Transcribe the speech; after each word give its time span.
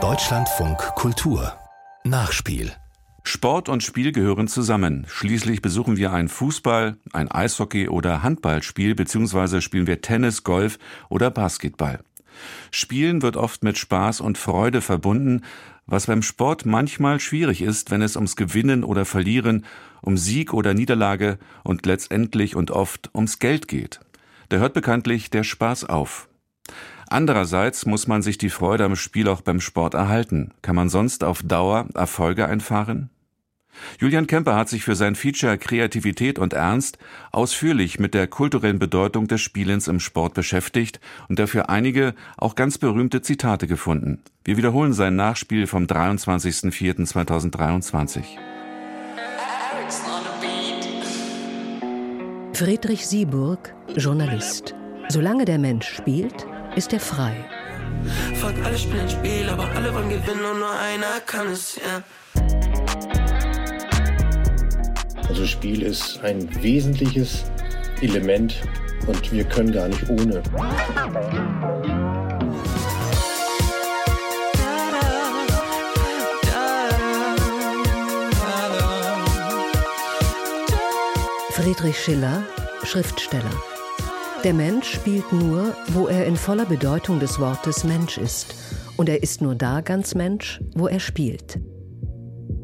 Deutschlandfunk 0.00 0.78
Kultur 0.94 1.52
Nachspiel 2.04 2.70
Sport 3.24 3.68
und 3.68 3.82
Spiel 3.82 4.12
gehören 4.12 4.46
zusammen. 4.46 5.04
Schließlich 5.08 5.62
besuchen 5.62 5.96
wir 5.96 6.12
ein 6.12 6.28
Fußball, 6.28 6.96
ein 7.12 7.28
Eishockey 7.28 7.88
oder 7.88 8.22
Handballspiel 8.22 8.94
bzw. 8.94 9.60
spielen 9.60 9.88
wir 9.88 10.00
Tennis, 10.00 10.44
Golf 10.44 10.78
oder 11.08 11.32
Basketball. 11.32 11.98
Spielen 12.70 13.20
wird 13.20 13.36
oft 13.36 13.64
mit 13.64 13.78
Spaß 13.78 14.20
und 14.20 14.38
Freude 14.38 14.80
verbunden, 14.80 15.42
was 15.86 16.06
beim 16.06 16.22
Sport 16.22 16.66
manchmal 16.66 17.18
schwierig 17.18 17.62
ist, 17.62 17.90
wenn 17.90 18.02
es 18.02 18.14
ums 18.14 18.36
Gewinnen 18.36 18.84
oder 18.84 19.06
Verlieren, 19.06 19.66
um 20.02 20.16
Sieg 20.16 20.54
oder 20.54 20.72
Niederlage 20.72 21.40
und 21.64 21.84
letztendlich 21.84 22.54
und 22.54 22.70
oft 22.70 23.10
ums 23.12 23.40
Geld 23.40 23.66
geht. 23.66 23.98
Da 24.50 24.58
hört 24.58 24.74
bekanntlich 24.74 25.30
der 25.30 25.42
Spaß 25.42 25.86
auf. 25.86 26.28
Andererseits 27.10 27.86
muss 27.86 28.06
man 28.06 28.20
sich 28.20 28.36
die 28.36 28.50
Freude 28.50 28.84
am 28.84 28.94
Spiel 28.94 29.28
auch 29.28 29.40
beim 29.40 29.60
Sport 29.60 29.94
erhalten. 29.94 30.50
Kann 30.60 30.76
man 30.76 30.90
sonst 30.90 31.24
auf 31.24 31.42
Dauer 31.42 31.86
Erfolge 31.94 32.46
einfahren? 32.46 33.08
Julian 33.98 34.26
Kemper 34.26 34.56
hat 34.56 34.68
sich 34.68 34.84
für 34.84 34.94
sein 34.94 35.14
Feature 35.14 35.56
Kreativität 35.56 36.38
und 36.38 36.52
Ernst 36.52 36.98
ausführlich 37.32 37.98
mit 37.98 38.12
der 38.12 38.26
kulturellen 38.26 38.78
Bedeutung 38.78 39.26
des 39.28 39.40
Spielens 39.40 39.88
im 39.88 40.00
Sport 40.00 40.34
beschäftigt 40.34 41.00
und 41.28 41.38
dafür 41.38 41.70
einige, 41.70 42.14
auch 42.36 42.56
ganz 42.56 42.76
berühmte 42.76 43.22
Zitate 43.22 43.66
gefunden. 43.66 44.22
Wir 44.44 44.58
wiederholen 44.58 44.92
sein 44.92 45.16
Nachspiel 45.16 45.66
vom 45.66 45.84
23.04.2023. 45.84 48.22
Friedrich 52.52 53.06
Sieburg, 53.06 53.74
Journalist. 53.96 54.74
Solange 55.08 55.44
der 55.44 55.58
Mensch 55.58 55.86
spielt, 55.86 56.46
ist 56.78 56.92
er 56.92 57.00
frei. 57.00 57.34
Fuck, 58.34 58.54
alle 58.64 58.78
spielen 58.78 59.10
Spiel, 59.10 59.48
aber 59.48 59.68
alle 59.74 59.92
wollen 59.92 60.10
gewinnen 60.10 60.44
und 60.44 60.60
nur 60.60 60.70
einer 60.78 61.18
kann 61.26 61.48
es, 61.48 61.74
ja. 61.74 62.04
Also 65.28 65.44
Spiel 65.44 65.82
ist 65.82 66.20
ein 66.22 66.48
wesentliches 66.62 67.42
Element 68.00 68.62
und 69.08 69.32
wir 69.32 69.42
können 69.42 69.72
gar 69.72 69.88
nicht 69.88 70.08
ohne. 70.08 70.40
Friedrich 81.50 81.98
Schiller, 81.98 82.44
Schriftsteller. 82.84 83.67
Der 84.44 84.54
Mensch 84.54 84.92
spielt 84.92 85.32
nur, 85.32 85.74
wo 85.88 86.06
er 86.06 86.26
in 86.26 86.36
voller 86.36 86.64
Bedeutung 86.64 87.18
des 87.18 87.40
Wortes 87.40 87.82
Mensch 87.82 88.18
ist. 88.18 88.54
Und 88.96 89.08
er 89.08 89.20
ist 89.22 89.42
nur 89.42 89.56
da 89.56 89.80
ganz 89.80 90.14
Mensch, 90.14 90.60
wo 90.74 90.86
er 90.86 91.00
spielt. 91.00 91.58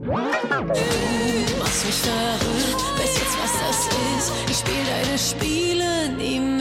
Machst 0.01 1.87
mich 1.87 1.95
verrückt, 1.97 2.85
weißt 2.99 3.19
jetzt, 3.19 3.37
was 3.43 3.53
das 3.61 3.89
ist. 4.19 4.33
Ich 4.49 4.59
spiel 4.59 4.85
deine 4.87 5.19
Spiele 5.19 6.09
nie 6.17 6.54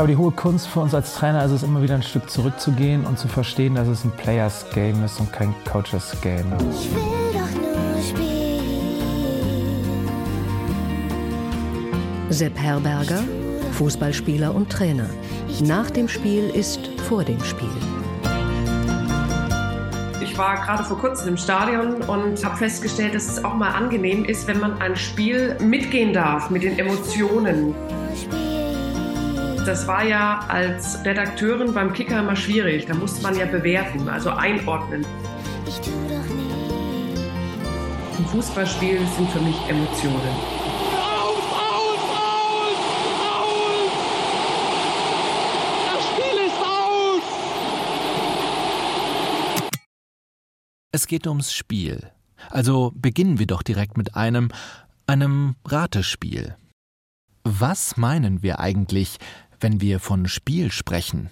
glaube, 0.00 0.12
die 0.12 0.16
hohe 0.16 0.32
Kunst 0.32 0.66
für 0.66 0.80
uns 0.80 0.94
als 0.94 1.14
Trainer 1.14 1.44
ist 1.44 1.50
es 1.50 1.62
immer 1.62 1.82
wieder 1.82 1.94
ein 1.94 2.02
Stück 2.02 2.30
zurückzugehen 2.30 3.04
und 3.04 3.18
zu 3.18 3.28
verstehen, 3.28 3.74
dass 3.74 3.86
es 3.86 4.02
ein 4.02 4.10
Players 4.12 4.64
Game 4.72 5.04
ist 5.04 5.20
und 5.20 5.30
kein 5.30 5.54
Coaches 5.70 6.16
Game. 6.22 6.46
Ich 6.70 6.90
will 6.94 7.02
doch 7.34 7.50
nur 7.60 8.02
spielen. 8.02 8.62
Sepp 12.30 12.58
Herberger, 12.58 13.22
Fußballspieler 13.72 14.54
und 14.54 14.70
Trainer. 14.70 15.10
Nach 15.64 15.90
dem 15.90 16.08
Spiel 16.08 16.48
ist 16.48 16.80
vor 17.06 17.22
dem 17.22 17.44
Spiel. 17.44 17.68
Ich 20.22 20.38
war 20.38 20.64
gerade 20.64 20.82
vor 20.82 20.96
kurzem 20.96 21.28
im 21.28 21.36
Stadion 21.36 22.00
und 22.04 22.42
habe 22.42 22.56
festgestellt, 22.56 23.14
dass 23.14 23.28
es 23.28 23.44
auch 23.44 23.52
mal 23.52 23.72
angenehm 23.74 24.24
ist, 24.24 24.46
wenn 24.46 24.60
man 24.60 24.80
ein 24.80 24.96
Spiel 24.96 25.58
mitgehen 25.60 26.14
darf 26.14 26.48
mit 26.48 26.62
den 26.62 26.78
Emotionen. 26.78 27.74
Das 29.70 29.86
war 29.86 30.02
ja 30.02 30.40
als 30.48 31.04
Redakteurin 31.04 31.72
beim 31.72 31.92
Kicker 31.92 32.18
immer 32.18 32.34
schwierig. 32.34 32.86
Da 32.86 32.94
musste 32.94 33.22
man 33.22 33.38
ja 33.38 33.46
bewerten, 33.46 34.08
also 34.08 34.30
einordnen. 34.30 35.06
Ich 35.64 35.76
tu 35.76 35.92
doch 36.08 36.26
nie. 36.34 36.50
Ein 38.18 38.26
Fußballspiel 38.26 38.98
sind 39.16 39.30
für 39.30 39.38
mich 39.38 39.54
Emotionen. 39.68 40.34
Es 50.90 51.06
geht 51.06 51.28
ums 51.28 51.52
Spiel. 51.52 52.10
Also 52.50 52.90
beginnen 52.96 53.38
wir 53.38 53.46
doch 53.46 53.62
direkt 53.62 53.96
mit 53.96 54.16
einem, 54.16 54.50
einem 55.06 55.54
Ratespiel. 55.64 56.56
Was 57.44 57.96
meinen 57.96 58.42
wir 58.42 58.58
eigentlich, 58.58 59.18
wenn 59.60 59.80
wir 59.80 60.00
von 60.00 60.26
Spiel 60.26 60.70
sprechen? 60.70 61.30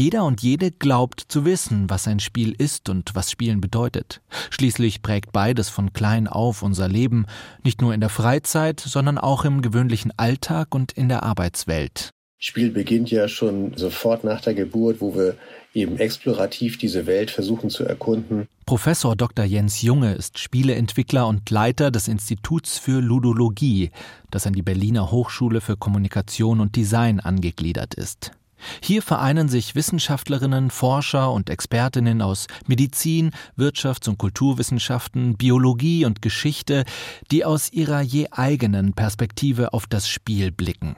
Jeder 0.00 0.24
und 0.24 0.40
jede 0.40 0.70
glaubt 0.70 1.20
zu 1.28 1.44
wissen, 1.44 1.90
was 1.90 2.08
ein 2.08 2.20
Spiel 2.20 2.52
ist 2.52 2.88
und 2.88 3.14
was 3.14 3.30
Spielen 3.30 3.60
bedeutet. 3.60 4.22
Schließlich 4.48 5.02
prägt 5.02 5.32
beides 5.32 5.68
von 5.68 5.92
klein 5.92 6.26
auf 6.26 6.62
unser 6.62 6.88
Leben, 6.88 7.26
nicht 7.64 7.82
nur 7.82 7.92
in 7.92 8.00
der 8.00 8.08
Freizeit, 8.08 8.80
sondern 8.80 9.18
auch 9.18 9.44
im 9.44 9.60
gewöhnlichen 9.60 10.12
Alltag 10.16 10.74
und 10.74 10.92
in 10.92 11.08
der 11.08 11.22
Arbeitswelt. 11.22 12.12
Spiel 12.42 12.70
beginnt 12.70 13.10
ja 13.10 13.28
schon 13.28 13.76
sofort 13.76 14.24
nach 14.24 14.40
der 14.40 14.54
Geburt, 14.54 15.02
wo 15.02 15.14
wir 15.14 15.36
eben 15.74 15.98
explorativ 15.98 16.78
diese 16.78 17.04
Welt 17.06 17.30
versuchen 17.30 17.68
zu 17.68 17.84
erkunden. 17.84 18.48
Professor 18.64 19.14
Dr. 19.14 19.44
Jens 19.44 19.82
Junge 19.82 20.14
ist 20.14 20.38
Spieleentwickler 20.38 21.26
und 21.28 21.50
Leiter 21.50 21.90
des 21.90 22.08
Instituts 22.08 22.78
für 22.78 23.02
Ludologie, 23.02 23.90
das 24.30 24.46
an 24.46 24.54
die 24.54 24.62
Berliner 24.62 25.10
Hochschule 25.10 25.60
für 25.60 25.76
Kommunikation 25.76 26.60
und 26.60 26.76
Design 26.76 27.20
angegliedert 27.20 27.92
ist. 27.92 28.32
Hier 28.82 29.02
vereinen 29.02 29.50
sich 29.50 29.74
Wissenschaftlerinnen, 29.74 30.70
Forscher 30.70 31.32
und 31.32 31.50
Expertinnen 31.50 32.22
aus 32.22 32.46
Medizin, 32.66 33.32
Wirtschafts- 33.58 34.08
und 34.08 34.16
Kulturwissenschaften, 34.16 35.36
Biologie 35.36 36.06
und 36.06 36.22
Geschichte, 36.22 36.84
die 37.30 37.44
aus 37.44 37.70
ihrer 37.70 38.00
je 38.00 38.28
eigenen 38.30 38.94
Perspektive 38.94 39.74
auf 39.74 39.86
das 39.86 40.08
Spiel 40.08 40.52
blicken. 40.52 40.96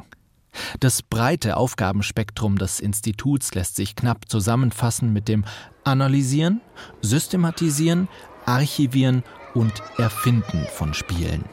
Das 0.81 1.03
breite 1.03 1.57
Aufgabenspektrum 1.57 2.59
des 2.59 2.81
Instituts 2.81 3.55
lässt 3.55 3.77
sich 3.77 3.97
knapp 3.97 4.29
zusammenfassen 4.29 5.13
mit 5.13 5.29
dem 5.29 5.45
Analysieren, 5.85 6.61
Systematisieren, 7.01 8.09
Archivieren 8.45 9.23
und 9.55 9.73
Erfinden 9.99 10.67
von 10.73 10.95
Spielen. 10.95 11.45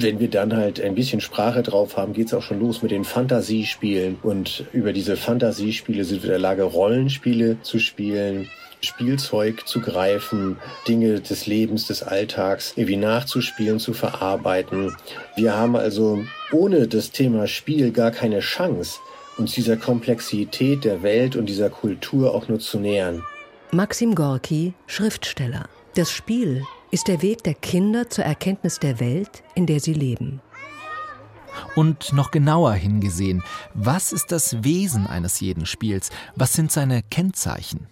Wenn 0.00 0.20
wir 0.20 0.30
dann 0.30 0.54
halt 0.54 0.80
ein 0.80 0.94
bisschen 0.94 1.20
Sprache 1.20 1.62
drauf 1.64 1.96
haben, 1.96 2.12
geht's 2.12 2.32
auch 2.32 2.42
schon 2.42 2.60
los 2.60 2.82
mit 2.82 2.92
den 2.92 3.04
Fantasiespielen. 3.04 4.18
Und 4.22 4.64
über 4.72 4.92
diese 4.92 5.16
Fantasiespiele 5.16 6.04
sind 6.04 6.22
wir 6.22 6.26
in 6.26 6.30
der 6.30 6.38
Lage, 6.38 6.62
Rollenspiele 6.62 7.60
zu 7.62 7.80
spielen, 7.80 8.48
Spielzeug 8.80 9.66
zu 9.66 9.80
greifen, 9.80 10.58
Dinge 10.86 11.20
des 11.20 11.46
Lebens, 11.46 11.86
des 11.86 12.02
Alltags 12.02 12.72
irgendwie 12.76 12.96
nachzuspielen, 12.96 13.78
zu 13.78 13.92
verarbeiten. 13.92 14.96
Wir 15.36 15.56
haben 15.56 15.76
also 15.76 16.24
ohne 16.52 16.88
das 16.88 17.10
Thema 17.10 17.46
Spiel 17.46 17.90
gar 17.90 18.10
keine 18.10 18.40
Chance, 18.40 18.98
uns 19.36 19.52
dieser 19.52 19.76
Komplexität 19.76 20.84
der 20.84 21.02
Welt 21.02 21.36
und 21.36 21.46
dieser 21.46 21.70
Kultur 21.70 22.34
auch 22.34 22.48
nur 22.48 22.58
zu 22.58 22.78
nähern. 22.78 23.24
Maxim 23.70 24.14
Gorki, 24.14 24.74
Schriftsteller. 24.86 25.68
Das 25.94 26.10
Spiel 26.10 26.64
ist 26.90 27.08
der 27.08 27.22
Weg 27.22 27.42
der 27.44 27.54
Kinder 27.54 28.08
zur 28.08 28.24
Erkenntnis 28.24 28.78
der 28.78 29.00
Welt, 29.00 29.42
in 29.54 29.66
der 29.66 29.80
sie 29.80 29.92
leben. 29.92 30.40
Und 31.74 32.12
noch 32.12 32.30
genauer 32.30 32.72
hingesehen, 32.74 33.42
was 33.74 34.12
ist 34.12 34.32
das 34.32 34.62
Wesen 34.62 35.06
eines 35.06 35.40
jeden 35.40 35.66
Spiels? 35.66 36.10
Was 36.36 36.52
sind 36.52 36.70
seine 36.70 37.02
Kennzeichen? 37.02 37.88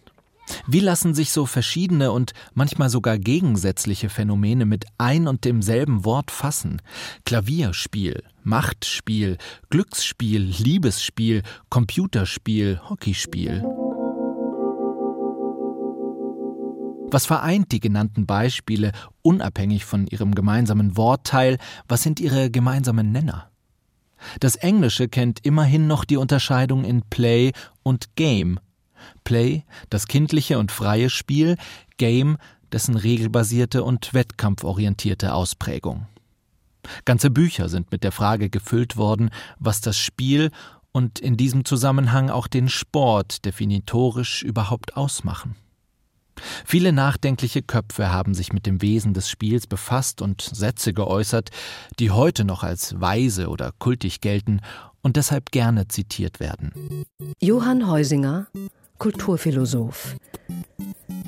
Wie 0.66 0.80
lassen 0.80 1.14
sich 1.14 1.30
so 1.30 1.46
verschiedene 1.46 2.12
und 2.12 2.32
manchmal 2.54 2.90
sogar 2.90 3.18
gegensätzliche 3.18 4.08
Phänomene 4.08 4.66
mit 4.66 4.86
ein 4.98 5.28
und 5.28 5.44
demselben 5.44 6.04
Wort 6.04 6.30
fassen? 6.30 6.82
Klavierspiel, 7.24 8.22
Machtspiel, 8.42 9.38
Glücksspiel, 9.70 10.42
Liebesspiel, 10.42 11.42
Computerspiel, 11.68 12.80
Hockeyspiel. 12.88 13.64
Was 17.10 17.26
vereint 17.26 17.70
die 17.72 17.80
genannten 17.80 18.26
Beispiele 18.26 18.92
unabhängig 19.22 19.84
von 19.84 20.06
ihrem 20.06 20.34
gemeinsamen 20.34 20.96
Wortteil? 20.96 21.58
Was 21.88 22.02
sind 22.02 22.20
ihre 22.20 22.50
gemeinsamen 22.50 23.12
Nenner? 23.12 23.50
Das 24.40 24.56
Englische 24.56 25.08
kennt 25.08 25.44
immerhin 25.44 25.86
noch 25.86 26.04
die 26.04 26.16
Unterscheidung 26.16 26.84
in 26.84 27.02
Play 27.02 27.52
und 27.82 28.16
Game. 28.16 28.58
Play, 29.24 29.64
das 29.90 30.06
kindliche 30.06 30.58
und 30.58 30.72
freie 30.72 31.10
Spiel, 31.10 31.56
Game, 31.96 32.38
dessen 32.72 32.96
regelbasierte 32.96 33.84
und 33.84 34.14
wettkampforientierte 34.14 35.32
Ausprägung. 35.34 36.06
Ganze 37.04 37.30
Bücher 37.30 37.68
sind 37.68 37.90
mit 37.90 38.04
der 38.04 38.12
Frage 38.12 38.50
gefüllt 38.50 38.96
worden, 38.96 39.30
was 39.58 39.80
das 39.80 39.98
Spiel 39.98 40.50
und 40.92 41.18
in 41.18 41.36
diesem 41.36 41.64
Zusammenhang 41.64 42.30
auch 42.30 42.46
den 42.46 42.68
Sport 42.68 43.44
definitorisch 43.44 44.42
überhaupt 44.42 44.96
ausmachen. 44.96 45.56
Viele 46.64 46.92
nachdenkliche 46.92 47.62
Köpfe 47.62 48.12
haben 48.12 48.34
sich 48.34 48.52
mit 48.52 48.66
dem 48.66 48.82
Wesen 48.82 49.14
des 49.14 49.28
Spiels 49.28 49.66
befasst 49.66 50.20
und 50.20 50.42
Sätze 50.42 50.92
geäußert, 50.92 51.50
die 51.98 52.10
heute 52.10 52.44
noch 52.44 52.62
als 52.62 53.00
weise 53.00 53.48
oder 53.48 53.72
kultig 53.78 54.20
gelten 54.20 54.60
und 55.02 55.16
deshalb 55.16 55.50
gerne 55.50 55.88
zitiert 55.88 56.40
werden. 56.40 56.72
Johann 57.40 57.88
Heusinger, 57.88 58.48
Kulturphilosoph. 58.98 60.16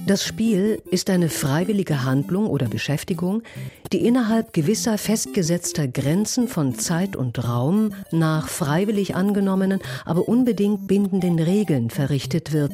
Das 0.09 0.25
Spiel 0.25 0.81
ist 0.91 1.11
eine 1.11 1.29
freiwillige 1.29 2.03
Handlung 2.03 2.47
oder 2.47 2.67
Beschäftigung, 2.67 3.43
die 3.93 4.07
innerhalb 4.07 4.55
gewisser 4.55 4.97
festgesetzter 4.97 5.87
Grenzen 5.87 6.49
von 6.49 6.75
Zeit 6.79 7.15
und 7.15 7.47
Raum 7.47 7.93
nach 8.11 8.49
freiwillig 8.49 9.17
angenommenen, 9.17 9.81
aber 10.07 10.27
unbedingt 10.27 10.87
bindenden 10.87 11.39
Regeln 11.39 11.91
verrichtet 11.91 12.55
wird, 12.55 12.73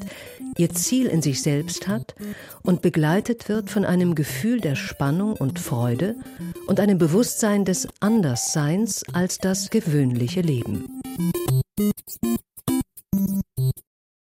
ihr 0.56 0.70
Ziel 0.70 1.06
in 1.06 1.22
sich 1.22 1.42
selbst 1.42 1.88
hat 1.88 2.14
und 2.62 2.82
begleitet 2.82 3.48
wird 3.48 3.68
von 3.68 3.84
einem 3.84 4.14
Gefühl 4.14 4.60
der 4.60 4.76
Spannung 4.76 5.32
und 5.32 5.58
Freude 5.58 6.14
und 6.68 6.78
einem 6.78 6.98
Bewusstsein 6.98 7.64
des 7.64 7.88
Andersseins 7.98 9.02
als 9.12 9.38
das 9.38 9.70
gewöhnliche 9.70 10.40
Leben. 10.40 11.02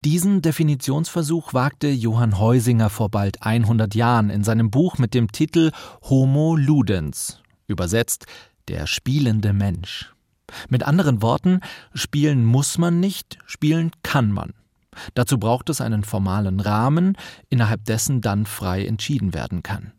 Diesen 0.05 0.41
Definitionsversuch 0.41 1.53
wagte 1.53 1.87
Johann 1.87 2.37
Heusinger 2.37 2.89
vor 2.89 3.07
bald 3.07 3.41
100 3.41 3.95
Jahren 3.95 4.29
in 4.29 4.43
seinem 4.43 4.69
Buch 4.69 4.97
mit 4.97 5.13
dem 5.13 5.31
Titel 5.31 5.71
Homo 6.01 6.57
Ludens, 6.57 7.41
übersetzt 7.67 8.25
der 8.67 8.85
spielende 8.85 9.53
Mensch. 9.53 10.13
Mit 10.67 10.83
anderen 10.83 11.21
Worten, 11.21 11.61
spielen 11.93 12.43
muss 12.43 12.77
man 12.77 12.99
nicht, 12.99 13.37
spielen 13.45 13.91
kann 14.03 14.29
man. 14.29 14.51
Dazu 15.13 15.37
braucht 15.37 15.69
es 15.69 15.79
einen 15.79 16.03
formalen 16.03 16.59
Rahmen, 16.59 17.15
innerhalb 17.47 17.85
dessen 17.85 18.19
dann 18.19 18.45
frei 18.45 18.85
entschieden 18.85 19.33
werden 19.33 19.63
kann. 19.63 19.93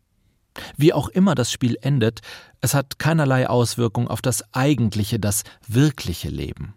Wie 0.77 0.93
auch 0.93 1.07
immer 1.07 1.33
das 1.33 1.51
Spiel 1.51 1.79
endet, 1.81 2.21
es 2.61 2.75
hat 2.75 2.99
keinerlei 2.99 3.49
Auswirkung 3.49 4.07
auf 4.07 4.21
das 4.21 4.53
eigentliche, 4.53 5.19
das 5.19 5.41
wirkliche 5.67 6.29
Leben. 6.29 6.75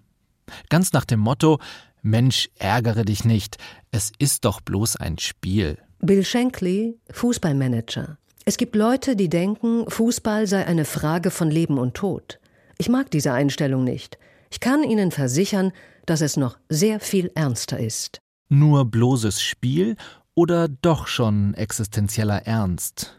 Ganz 0.71 0.95
nach 0.95 1.05
dem 1.05 1.21
Motto 1.21 1.59
Mensch, 2.03 2.49
ärgere 2.59 3.05
dich 3.05 3.25
nicht, 3.25 3.57
es 3.91 4.13
ist 4.19 4.45
doch 4.45 4.61
bloß 4.61 4.97
ein 4.97 5.19
Spiel. 5.19 5.79
Bill 6.01 6.25
Shankly, 6.25 6.99
Fußballmanager. 7.11 8.19
Es 8.45 8.57
gibt 8.57 8.77
Leute, 8.77 9.17
die 9.17 9.29
denken, 9.29 9.91
Fußball 9.91 10.47
sei 10.47 10.67
eine 10.67 10.85
Frage 10.85 11.31
von 11.31 11.51
Leben 11.51 11.79
und 11.79 11.95
Tod. 11.95 12.39
Ich 12.79 12.89
mag 12.89 13.11
diese 13.11 13.33
Einstellung 13.33 13.85
nicht. 13.85 14.19
Ich 14.51 14.61
kann 14.61 14.83
Ihnen 14.83 15.11
versichern, 15.11 15.73
dass 16.07 16.21
es 16.21 16.37
noch 16.37 16.59
sehr 16.69 17.01
viel 17.01 17.31
ernster 17.35 17.79
ist. 17.79 18.21
Nur 18.49 18.87
bloßes 18.87 19.43
Spiel 19.43 19.97
oder 20.35 20.69
doch 20.69 21.09
schon 21.09 21.55
existenzieller 21.55 22.47
Ernst? 22.47 23.19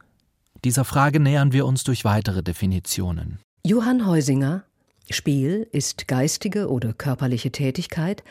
Dieser 0.63 0.85
Frage 0.85 1.19
nähern 1.19 1.53
wir 1.53 1.65
uns 1.65 1.83
durch 1.83 2.05
weitere 2.05 2.41
Definitionen. 2.41 3.39
Johann 3.65 4.07
Heusinger, 4.07 4.63
Spiel 5.11 5.67
ist 5.71 6.07
geistige 6.07 6.69
oder 6.69 6.93
körperliche 6.93 7.51
Tätigkeit, 7.51 8.23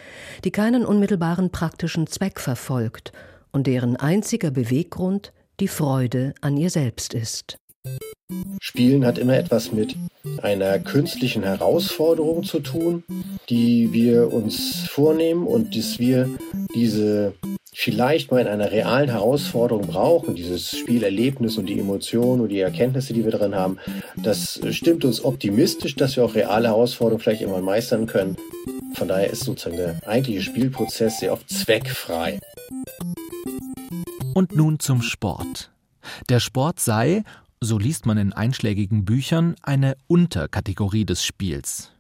die 0.45 0.51
keinen 0.51 0.85
unmittelbaren 0.85 1.51
praktischen 1.51 2.07
Zweck 2.07 2.41
verfolgt 2.41 3.13
und 3.51 3.67
deren 3.67 3.97
einziger 3.97 4.51
Beweggrund 4.51 5.33
die 5.61 5.69
Freude 5.69 6.35
an 6.41 6.57
ihr 6.57 6.71
selbst 6.71 7.15
ist. 7.15 7.59
Spielen 8.61 9.05
hat 9.05 9.19
immer 9.19 9.37
etwas 9.37 9.73
mit 9.73 9.97
einer 10.43 10.79
künstlichen 10.79 11.43
Herausforderung 11.43 12.45
zu 12.45 12.61
tun, 12.61 13.03
die 13.49 13.93
wir 13.93 14.33
uns 14.33 14.87
vornehmen 14.89 15.47
und 15.47 15.77
dass 15.77 15.99
wir 15.99 16.29
diese 16.75 17.35
vielleicht 17.81 18.33
mal 18.33 18.41
in 18.41 18.49
einer 18.49 18.73
realen 18.73 19.09
Herausforderung 19.09 19.87
brauchen, 19.87 20.35
dieses 20.35 20.77
Spielerlebnis 20.77 21.59
und 21.59 21.67
die 21.67 21.79
Emotionen 21.79 22.41
und 22.41 22.49
die 22.49 22.59
Erkenntnisse, 22.59 23.13
die 23.13 23.23
wir 23.23 23.31
drin 23.31 23.55
haben, 23.55 23.79
das 24.17 24.61
stimmt 24.73 25.05
uns 25.05 25.25
optimistisch, 25.25 25.95
dass 25.95 26.17
wir 26.17 26.25
auch 26.25 26.35
reale 26.35 26.67
Herausforderungen 26.67 27.21
vielleicht 27.21 27.43
irgendwann 27.43 27.63
meistern 27.63 28.07
können. 28.07 28.37
Von 28.95 29.07
daher 29.07 29.31
ist 29.31 29.45
sozusagen 29.45 29.77
der 29.77 29.97
eigentliche 30.09 30.43
Spielprozess 30.43 31.21
sehr 31.21 31.33
oft 31.33 31.49
zweckfrei. 31.49 32.41
Und 34.35 34.57
nun 34.57 34.81
zum 34.81 35.01
Sport. 35.01 35.71
Der 36.29 36.41
Sport 36.41 36.81
sei, 36.81 37.23
so 37.61 37.79
liest 37.79 38.07
man 38.07 38.19
in 38.19 38.33
einschlägigen 38.33 39.05
Büchern, 39.05 39.55
eine 39.63 39.95
Unterkategorie 40.09 41.05
des 41.05 41.23
Spiels. 41.23 41.93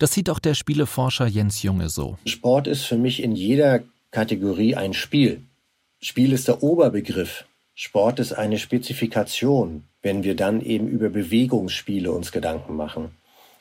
Das 0.00 0.12
sieht 0.12 0.28
auch 0.28 0.40
der 0.40 0.54
Spieleforscher 0.54 1.28
Jens 1.28 1.62
Junge 1.62 1.88
so. 1.88 2.18
Sport 2.26 2.66
ist 2.66 2.82
für 2.82 2.98
mich 2.98 3.22
in 3.22 3.36
jeder 3.36 3.84
Kategorie 4.10 4.74
ein 4.74 4.92
Spiel. 4.92 5.42
Spiel 6.00 6.32
ist 6.32 6.48
der 6.48 6.62
Oberbegriff. 6.62 7.44
Sport 7.74 8.18
ist 8.18 8.32
eine 8.32 8.58
Spezifikation, 8.58 9.84
wenn 10.02 10.24
wir 10.24 10.34
dann 10.34 10.60
eben 10.60 10.88
über 10.88 11.08
Bewegungsspiele 11.08 12.10
uns 12.10 12.32
Gedanken 12.32 12.74
machen. 12.74 13.12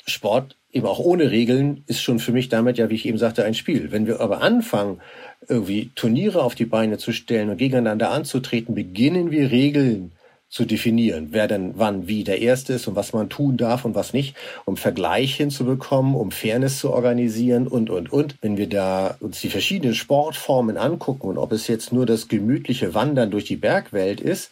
Sport 0.07 0.55
eben 0.71 0.87
auch 0.87 0.99
ohne 0.99 1.29
Regeln 1.29 1.83
ist 1.85 2.01
schon 2.01 2.19
für 2.19 2.31
mich 2.31 2.49
damit 2.49 2.77
ja, 2.77 2.89
wie 2.89 2.95
ich 2.95 3.05
eben 3.05 3.19
sagte, 3.19 3.45
ein 3.45 3.53
Spiel. 3.53 3.91
Wenn 3.91 4.07
wir 4.07 4.21
aber 4.21 4.41
anfangen, 4.41 5.01
irgendwie 5.47 5.91
Turniere 5.93 6.43
auf 6.43 6.55
die 6.55 6.65
Beine 6.65 6.97
zu 6.97 7.11
stellen 7.11 7.49
und 7.49 7.57
gegeneinander 7.57 8.09
anzutreten, 8.09 8.73
beginnen 8.73 9.29
wir 9.29 9.51
Regeln 9.51 10.13
zu 10.49 10.65
definieren, 10.65 11.27
wer 11.31 11.47
denn 11.47 11.73
wann 11.75 12.07
wie 12.07 12.23
der 12.23 12.41
Erste 12.41 12.73
ist 12.73 12.87
und 12.87 12.95
was 12.95 13.13
man 13.13 13.29
tun 13.29 13.55
darf 13.55 13.85
und 13.85 13.93
was 13.93 14.13
nicht, 14.13 14.35
um 14.65 14.77
Vergleich 14.77 15.35
hinzubekommen, 15.35 16.15
um 16.15 16.31
Fairness 16.31 16.79
zu 16.79 16.91
organisieren 16.91 17.67
und, 17.67 17.91
und, 17.91 18.11
und. 18.11 18.35
Wenn 18.41 18.57
wir 18.57 18.67
da 18.67 19.15
uns 19.19 19.41
die 19.41 19.49
verschiedenen 19.49 19.93
Sportformen 19.93 20.77
angucken 20.77 21.27
und 21.27 21.37
ob 21.37 21.51
es 21.51 21.67
jetzt 21.67 21.93
nur 21.93 22.07
das 22.07 22.27
gemütliche 22.27 22.95
Wandern 22.95 23.29
durch 23.29 23.45
die 23.45 23.57
Bergwelt 23.57 24.19
ist, 24.19 24.49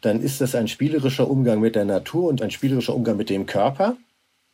dann 0.00 0.22
ist 0.22 0.40
das 0.40 0.54
ein 0.54 0.68
spielerischer 0.68 1.28
Umgang 1.28 1.60
mit 1.60 1.76
der 1.76 1.84
Natur 1.84 2.28
und 2.28 2.40
ein 2.40 2.50
spielerischer 2.50 2.94
Umgang 2.94 3.16
mit 3.16 3.28
dem 3.28 3.44
Körper. 3.46 3.96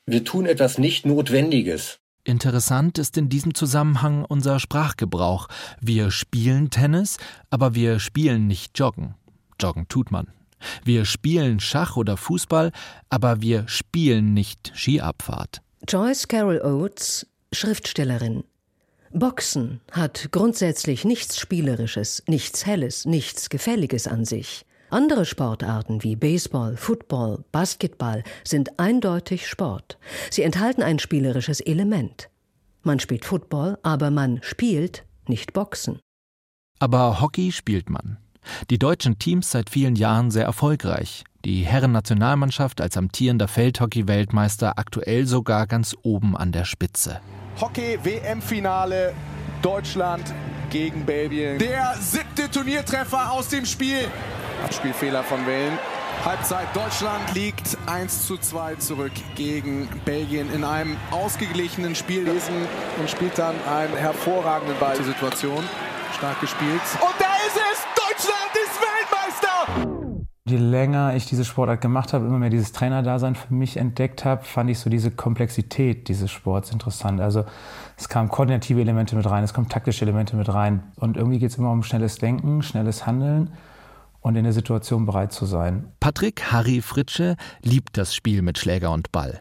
Wir 0.07 0.25
tun 0.25 0.47
etwas 0.47 0.79
nicht 0.79 1.07
Notwendiges. 1.07 1.99
Interessant 2.25 2.99
ist 2.99 3.17
in 3.17 3.29
diesem 3.29 3.55
Zusammenhang 3.55 4.25
unser 4.25 4.59
Sprachgebrauch. 4.61 5.49
Wir 5.81 6.11
spielen 6.11 6.71
Tennis, 6.71 7.17
aber 7.49 7.75
wir 7.75 7.99
spielen 7.99 8.47
nicht 8.47 8.79
Joggen. 8.79 9.15
Joggen 9.61 9.89
tut 9.89 10.11
man. 10.11 10.29
Wir 10.85 11.05
spielen 11.05 11.61
Schach 11.61 11.97
oder 11.97 12.17
Fußball, 12.17 12.73
aber 13.09 13.41
wir 13.41 13.67
spielen 13.69 14.35
nicht 14.35 14.73
Skiabfahrt. 14.75 15.63
Joyce 15.89 16.29
Carol 16.29 16.61
Oates, 16.63 17.27
Schriftstellerin. 17.53 18.45
Boxen 19.13 19.81
hat 19.91 20.29
grundsätzlich 20.31 21.05
nichts 21.05 21.41
Spielerisches, 21.41 22.23
nichts 22.29 22.65
Helles, 22.65 23.07
nichts 23.07 23.51
Gefälliges 23.51 24.07
an 24.07 24.25
sich. 24.25 24.65
Andere 24.91 25.25
Sportarten 25.25 26.03
wie 26.03 26.17
Baseball, 26.17 26.77
Football, 26.77 27.45
Basketball 27.53 28.25
sind 28.45 28.79
eindeutig 28.79 29.49
Sport. 29.49 29.99
Sie 30.31 30.43
enthalten 30.43 30.83
ein 30.83 30.99
spielerisches 30.99 31.61
Element. 31.61 32.29
Man 32.83 32.99
spielt 32.99 33.25
Football, 33.25 33.79
aber 33.83 34.11
man 34.11 34.41
spielt 34.43 35.05
nicht 35.29 35.53
Boxen. 35.53 36.01
Aber 36.79 37.21
Hockey 37.21 37.53
spielt 37.53 37.91
man. 37.91 38.19
Die 38.71 38.79
deutschen 38.79 39.19
Teams 39.19 39.51
seit 39.51 39.71
vielen 39.71 39.97
Jahren 39.97 40.31
sehr 40.31 40.45
erfolgreich. 40.45 41.25
Die 41.45 41.63
Herrennationalmannschaft 41.63 42.81
als 42.81 42.97
amtierender 42.97 43.49
Feldhockey-Weltmeister 43.49 44.79
aktuell 44.79 45.27
sogar 45.27 45.67
ganz 45.67 45.97
oben 46.03 46.37
an 46.37 46.53
der 46.53 46.65
Spitze. 46.65 47.21
Hockey-WM-Finale 47.61 49.15
Deutschland 49.63 50.35
gegen 50.71 51.05
Belgien. 51.05 51.59
Der 51.59 51.95
siebte 51.99 52.51
Turniertreffer 52.51 53.33
aus 53.33 53.49
dem 53.49 53.65
Spiel. 53.65 54.07
Abspielfehler 54.65 55.23
von 55.23 55.47
Wellen. 55.47 55.79
Halbzeit 56.25 56.69
Deutschland 56.77 57.35
liegt 57.35 57.79
1 57.87 58.27
zu 58.27 58.37
2 58.37 58.75
zurück 58.75 59.13
gegen 59.37 59.89
Belgien 60.05 60.53
in 60.53 60.65
einem 60.65 60.99
ausgeglichenen 61.11 61.95
Spiel. 61.95 62.25
Lesen 62.25 62.67
und 62.99 63.09
spielt 63.09 63.39
dann 63.39 63.55
einen 63.65 63.97
hervorragenden 63.97 64.79
Ball. 64.79 65.03
Situation. 65.03 65.65
Stark 66.15 66.39
gespielt. 66.41 66.83
Und 67.01 67.15
da 67.19 67.30
Je 70.51 70.57
länger 70.57 71.15
ich 71.15 71.27
diese 71.27 71.45
Sportart 71.45 71.81
gemacht 71.81 72.13
habe, 72.13 72.27
immer 72.27 72.41
mehr 72.41 72.51
dieses 72.51 72.73
Trainerdasein 72.73 73.37
für 73.37 73.55
mich 73.55 73.77
entdeckt 73.77 74.25
habe, 74.25 74.45
fand 74.45 74.69
ich 74.69 74.81
so 74.81 74.91
diese 74.91 75.13
Komplexität 75.13 76.09
dieses 76.09 76.29
Sports 76.33 76.73
interessant. 76.73 77.21
Also 77.21 77.45
es 77.97 78.09
kamen 78.09 78.29
koordinative 78.29 78.81
Elemente 78.81 79.15
mit 79.15 79.31
rein, 79.31 79.45
es 79.45 79.55
kommen 79.55 79.69
taktische 79.69 80.05
Elemente 80.05 80.35
mit 80.35 80.53
rein. 80.53 80.83
Und 80.97 81.17
irgendwie 81.17 81.39
geht 81.39 81.53
es 81.53 81.57
immer 81.59 81.71
um 81.71 81.85
schnelles 81.85 82.17
Denken, 82.17 82.63
schnelles 82.63 83.07
Handeln. 83.07 83.53
und 84.23 84.37
in 84.37 84.45
der 84.45 84.53
Situation 84.53 85.07
bereit 85.07 85.33
zu 85.33 85.47
sein. 85.47 85.93
Patrick 86.01 86.53
Harry 86.53 86.83
Fritsche 86.83 87.37
liebt 87.63 87.97
das 87.97 88.15
Spiel 88.15 88.43
mit 88.43 88.59
Schläger 88.59 88.93
und 88.93 89.13
Ball. 89.13 89.41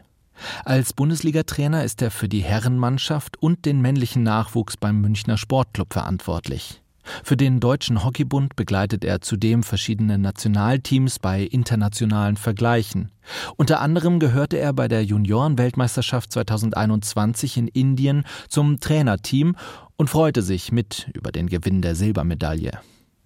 Als 0.64 0.94
Bundesliga-Trainer 0.94 1.84
ist 1.84 2.00
er 2.00 2.10
für 2.10 2.28
die 2.28 2.40
Herrenmannschaft 2.40 3.36
und 3.42 3.66
den 3.66 3.82
männlichen 3.82 4.22
Nachwuchs 4.22 4.78
beim 4.78 5.00
Münchner 5.02 5.36
Sportclub 5.36 5.92
verantwortlich. 5.92 6.80
Für 7.22 7.36
den 7.36 7.60
Deutschen 7.60 8.04
Hockeybund 8.04 8.56
begleitet 8.56 9.04
er 9.04 9.20
zudem 9.20 9.62
verschiedene 9.62 10.18
Nationalteams 10.18 11.18
bei 11.18 11.42
internationalen 11.42 12.36
Vergleichen. 12.36 13.10
Unter 13.56 13.80
anderem 13.80 14.18
gehörte 14.18 14.58
er 14.58 14.72
bei 14.72 14.88
der 14.88 15.04
Junioren-Weltmeisterschaft 15.04 16.32
2021 16.32 17.56
in 17.56 17.68
Indien 17.68 18.24
zum 18.48 18.80
Trainerteam 18.80 19.56
und 19.96 20.10
freute 20.10 20.42
sich 20.42 20.72
mit 20.72 21.10
über 21.14 21.30
den 21.32 21.48
Gewinn 21.48 21.82
der 21.82 21.94
Silbermedaille. 21.94 22.80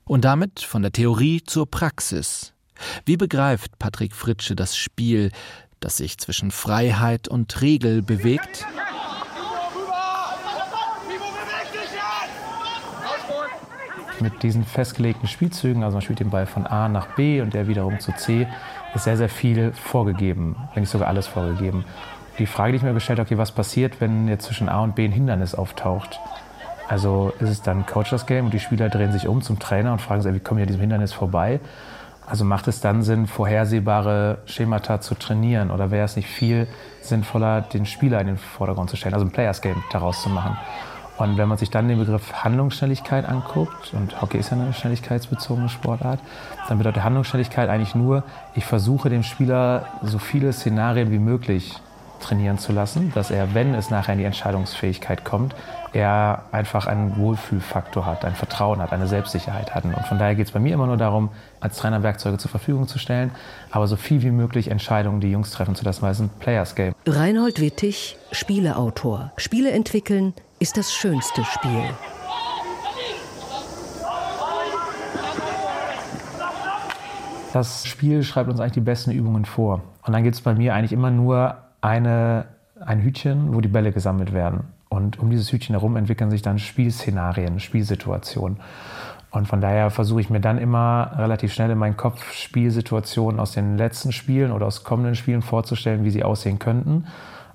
Und 0.05 0.25
damit 0.25 0.61
von 0.61 0.83
der 0.83 0.93
Theorie 0.93 1.43
zur 1.45 1.71
Praxis. 1.71 2.53
Wie 3.07 3.17
begreift 3.17 3.79
Patrick 3.79 4.15
Fritsche 4.15 4.57
das 4.57 4.77
Spiel, 4.77 5.31
das 5.81 5.97
sich 5.97 6.19
zwischen 6.19 6.51
Freiheit 6.51 7.29
und 7.29 7.61
Regel 7.61 8.03
bewegt? 8.03 8.67
Mit 14.25 14.43
diesen 14.43 14.65
festgelegten 14.65 15.29
Spielzügen, 15.29 15.85
also 15.85 15.97
man 15.97 16.01
spielt 16.01 16.19
den 16.19 16.31
Ball 16.31 16.47
von 16.47 16.67
A 16.67 16.89
nach 16.89 17.09
B 17.09 17.43
und 17.43 17.53
der 17.53 17.69
wiederum 17.69 18.01
zu 18.01 18.11
C, 18.13 18.47
ist 18.95 19.05
sehr, 19.05 19.19
sehr 19.19 19.29
viel 19.29 19.73
vorgegeben, 19.73 20.57
wenn 20.73 20.81
nicht 20.81 20.91
sogar 20.91 21.09
alles 21.09 21.27
vorgegeben. 21.27 21.85
Die 22.39 22.47
Frage, 22.47 22.73
die 22.73 22.79
ich 22.79 22.83
mir 22.83 22.95
gestellt 22.95 23.19
habe, 23.19 23.29
okay, 23.29 23.37
was 23.37 23.53
passiert, 23.53 24.01
wenn 24.01 24.27
jetzt 24.27 24.47
zwischen 24.47 24.71
A 24.71 24.81
und 24.81 24.95
B 24.95 25.05
ein 25.05 25.13
Hindernis 25.13 25.55
auftaucht? 25.55 26.21
Also 26.89 27.35
ist 27.39 27.51
es 27.51 27.61
dann 27.61 27.85
Coach 27.85 28.09
das 28.09 28.25
Game 28.25 28.47
und 28.47 28.55
die 28.55 28.61
Spieler 28.61 28.89
drehen 28.89 29.13
sich 29.13 29.29
um 29.29 29.43
zum 29.43 29.59
Trainer 29.59 29.93
und 29.93 30.01
fragen 30.01 30.23
sich, 30.23 30.33
wie 30.33 30.41
kommen 30.41 30.59
wir 30.59 30.67
diesem 30.67 30.81
Hindernis 30.81 31.13
vorbei? 31.13 31.61
Also 32.27 32.47
macht 32.47 32.67
es 32.67 32.81
dann 32.81 33.03
Sinn, 33.03 33.27
vorhersehbare 33.27 34.39
Schemata 34.47 35.03
zu 35.03 35.15
trainieren 35.17 35.71
oder 35.71 35.91
wäre 35.91 36.07
es 36.07 36.17
nicht 36.17 36.31
viel 36.31 36.67
sinnvoller, 37.03 37.61
den 37.61 37.85
Spieler 37.85 38.23
in 38.23 38.29
den 38.29 38.39
Vordergrund 38.39 38.89
zu 38.89 38.97
stellen, 38.97 39.13
also 39.13 39.27
ein 39.27 39.33
Players 39.33 39.61
Game 39.61 39.85
daraus 39.93 40.23
zu 40.23 40.31
machen? 40.31 40.57
Und 41.17 41.37
wenn 41.37 41.49
man 41.49 41.59
sich 41.59 41.71
dann 41.71 41.89
den 41.89 41.99
Begriff 41.99 42.33
Handlungsschnelligkeit 42.45 43.29
anguckt, 43.29 43.93
und 43.95 44.21
Hockey 44.21 44.39
ist 44.39 44.51
ja 44.51 44.57
eine 44.57 44.73
schnelligkeitsbezogene 44.73 45.69
Sportart, 45.69 46.19
dann 46.69 46.79
bedeutet 46.79 47.05
Handlungsschnelligkeit 47.05 47.69
eigentlich 47.69 47.95
nur, 47.95 48.25
ich 48.55 48.65
versuche 48.65 49.11
dem 49.11 49.23
Spieler 49.23 49.87
so 50.03 50.19
viele 50.19 50.53
Szenarien 50.53 51.11
wie 51.11 51.19
möglich 51.19 51.81
trainieren 52.21 52.59
zu 52.59 52.73
lassen, 52.73 53.13
dass 53.15 53.31
er, 53.31 53.55
wenn 53.55 53.75
es 53.75 53.91
nachher 53.91 54.15
in 54.15 54.19
die 54.19 54.25
Entscheidungsfähigkeit 54.25 55.25
kommt, 55.25 55.55
er 55.93 56.45
einfach 56.53 56.87
einen 56.87 57.17
Wohlfühlfaktor 57.17 58.07
hat, 58.07 58.25
ein 58.25 58.35
Vertrauen 58.35 58.81
hat, 58.81 58.93
eine 58.93 59.07
Selbstsicherheit 59.07 59.75
hat. 59.75 59.85
Und 59.85 59.95
von 60.07 60.19
daher 60.19 60.35
geht 60.35 60.47
es 60.47 60.53
bei 60.53 60.59
mir 60.59 60.75
immer 60.75 60.87
nur 60.87 60.97
darum, 60.97 61.29
als 61.61 61.77
Trainer 61.77 62.03
Werkzeuge 62.03 62.39
zur 62.39 62.51
Verfügung 62.51 62.89
zu 62.89 62.99
stellen, 62.99 63.31
aber 63.71 63.87
so 63.87 63.97
viel 63.97 64.23
wie 64.23 64.31
möglich 64.31 64.71
Entscheidungen, 64.71 65.21
die 65.21 65.31
Jungs 65.31 65.51
treffen 65.51 65.75
zu 65.75 65.85
lassen, 65.85 66.03
weil 66.03 66.13
es 66.13 66.21
ein 66.21 66.31
Players 66.41 66.75
Game. 66.75 66.95
Reinhold 67.07 67.61
Wittig, 67.61 68.17
Spieleautor. 68.33 69.33
Spiele 69.37 69.71
entwickeln 69.71 70.35
ist 70.59 70.77
das 70.77 70.93
schönste 70.93 71.45
Spiel. 71.45 71.91
Das 77.53 77.87
Spiel 77.87 78.25
schreibt 78.25 78.51
uns 78.51 78.59
eigentlich 78.59 78.73
die 78.73 78.81
besten 78.81 79.13
Übungen 79.13 79.45
vor. 79.45 79.83
Und 80.05 80.13
dann 80.13 80.25
gibt 80.25 80.35
es 80.35 80.41
bei 80.41 80.55
mir 80.55 80.75
eigentlich 80.75 80.93
immer 80.93 81.11
nur 81.11 81.57
eine, 81.81 82.47
ein 82.85 83.01
Hütchen, 83.01 83.55
wo 83.55 83.61
die 83.61 83.69
Bälle 83.69 83.93
gesammelt 83.93 84.33
werden. 84.33 84.65
Und 84.89 85.19
um 85.19 85.31
dieses 85.31 85.53
Hütchen 85.53 85.75
herum 85.75 85.97
entwickeln 85.97 86.31
sich 86.31 86.43
dann 86.43 86.59
Spielszenarien, 86.59 87.61
Spielsituationen. 87.61 88.59
Und 89.31 89.49
von 89.49 89.61
daher 89.61 89.91
versuche 89.91 90.21
ich 90.21 90.31
mir 90.31 90.41
dann 90.41 90.59
immer 90.59 91.13
relativ 91.17 91.53
schnell 91.53 91.71
in 91.71 91.79
meinen 91.79 91.97
Kopf 91.97 92.33
Spielsituationen 92.33 93.41
aus 93.41 93.53
den 93.53 93.77
letzten 93.77 94.13
Spielen 94.13 94.53
oder 94.53 94.67
aus 94.67 94.85
kommenden 94.85 95.17
Spielen 95.17 95.43
vorzustellen, 95.43 96.05
wie 96.05 96.11
sie 96.11 96.23
aussehen 96.23 96.59
könnten. 96.59 97.07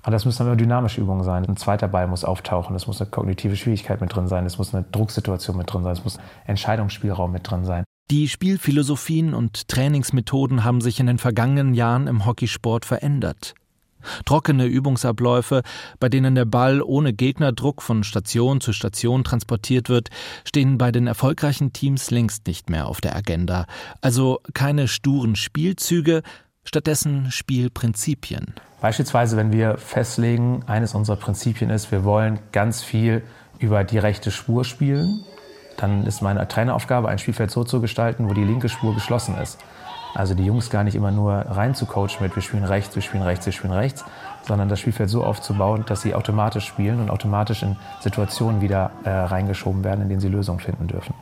Und 0.04 0.12
das 0.12 0.24
müssen 0.24 0.38
dann 0.38 0.48
immer 0.48 0.56
dynamische 0.56 1.00
Übungen 1.00 1.24
sein. 1.24 1.44
Ein 1.46 1.56
zweiter 1.56 1.88
Ball 1.88 2.06
muss 2.06 2.24
auftauchen, 2.24 2.74
es 2.76 2.86
muss 2.86 3.00
eine 3.00 3.10
kognitive 3.10 3.56
Schwierigkeit 3.56 4.00
mit 4.00 4.14
drin 4.14 4.28
sein, 4.28 4.46
es 4.46 4.58
muss 4.58 4.74
eine 4.74 4.84
Drucksituation 4.90 5.56
mit 5.56 5.72
drin 5.72 5.82
sein, 5.82 5.92
es 5.92 6.04
muss 6.04 6.18
Entscheidungsspielraum 6.46 7.32
mit 7.32 7.48
drin 7.50 7.64
sein. 7.64 7.84
Die 8.10 8.28
Spielphilosophien 8.28 9.34
und 9.34 9.68
Trainingsmethoden 9.68 10.64
haben 10.64 10.80
sich 10.80 10.98
in 10.98 11.06
den 11.06 11.18
vergangenen 11.18 11.74
Jahren 11.74 12.08
im 12.08 12.26
Hockeysport 12.26 12.84
verändert. 12.84 13.54
Trockene 14.24 14.66
Übungsabläufe, 14.66 15.62
bei 15.98 16.08
denen 16.08 16.34
der 16.34 16.44
Ball 16.44 16.82
ohne 16.82 17.12
Gegnerdruck 17.12 17.82
von 17.82 18.02
Station 18.02 18.60
zu 18.60 18.72
Station 18.72 19.24
transportiert 19.24 19.88
wird, 19.88 20.08
stehen 20.44 20.78
bei 20.78 20.90
den 20.90 21.06
erfolgreichen 21.06 21.72
Teams 21.72 22.10
längst 22.10 22.46
nicht 22.46 22.70
mehr 22.70 22.86
auf 22.86 23.00
der 23.00 23.14
Agenda. 23.14 23.66
Also 24.00 24.40
keine 24.54 24.88
sturen 24.88 25.36
Spielzüge, 25.36 26.22
stattdessen 26.64 27.30
Spielprinzipien. 27.30 28.54
Beispielsweise, 28.80 29.36
wenn 29.36 29.52
wir 29.52 29.76
festlegen, 29.78 30.62
eines 30.66 30.94
unserer 30.94 31.16
Prinzipien 31.16 31.70
ist, 31.70 31.92
wir 31.92 32.04
wollen 32.04 32.38
ganz 32.52 32.82
viel 32.82 33.22
über 33.58 33.84
die 33.84 33.98
rechte 33.98 34.30
Spur 34.30 34.64
spielen, 34.64 35.24
dann 35.76 36.06
ist 36.06 36.22
meine 36.22 36.46
Traineraufgabe, 36.48 37.08
ein 37.08 37.18
Spielfeld 37.18 37.50
so 37.50 37.64
zu 37.64 37.80
gestalten, 37.80 38.28
wo 38.28 38.34
die 38.34 38.44
linke 38.44 38.68
Spur 38.68 38.94
geschlossen 38.94 39.36
ist. 39.36 39.58
Also 40.14 40.34
die 40.34 40.44
Jungs 40.44 40.70
gar 40.70 40.82
nicht 40.82 40.94
immer 40.94 41.10
nur 41.10 41.32
rein 41.32 41.74
zu 41.74 41.86
coachen 41.86 42.16
mit, 42.20 42.34
wir 42.34 42.42
spielen 42.42 42.64
rechts, 42.64 42.94
wir 42.94 43.02
spielen 43.02 43.22
rechts, 43.22 43.46
wir 43.46 43.52
spielen 43.52 43.72
rechts, 43.72 44.04
sondern 44.46 44.68
das 44.68 44.80
Spielfeld 44.80 45.08
so 45.08 45.24
aufzubauen, 45.24 45.84
dass 45.86 46.02
sie 46.02 46.14
automatisch 46.14 46.66
spielen 46.66 47.00
und 47.00 47.10
automatisch 47.10 47.62
in 47.62 47.76
Situationen 48.00 48.60
wieder 48.60 48.90
äh, 49.04 49.10
reingeschoben 49.10 49.84
werden, 49.84 50.02
in 50.02 50.08
denen 50.08 50.20
sie 50.20 50.28
Lösungen 50.28 50.60
finden 50.60 50.88
dürfen. 50.88 51.14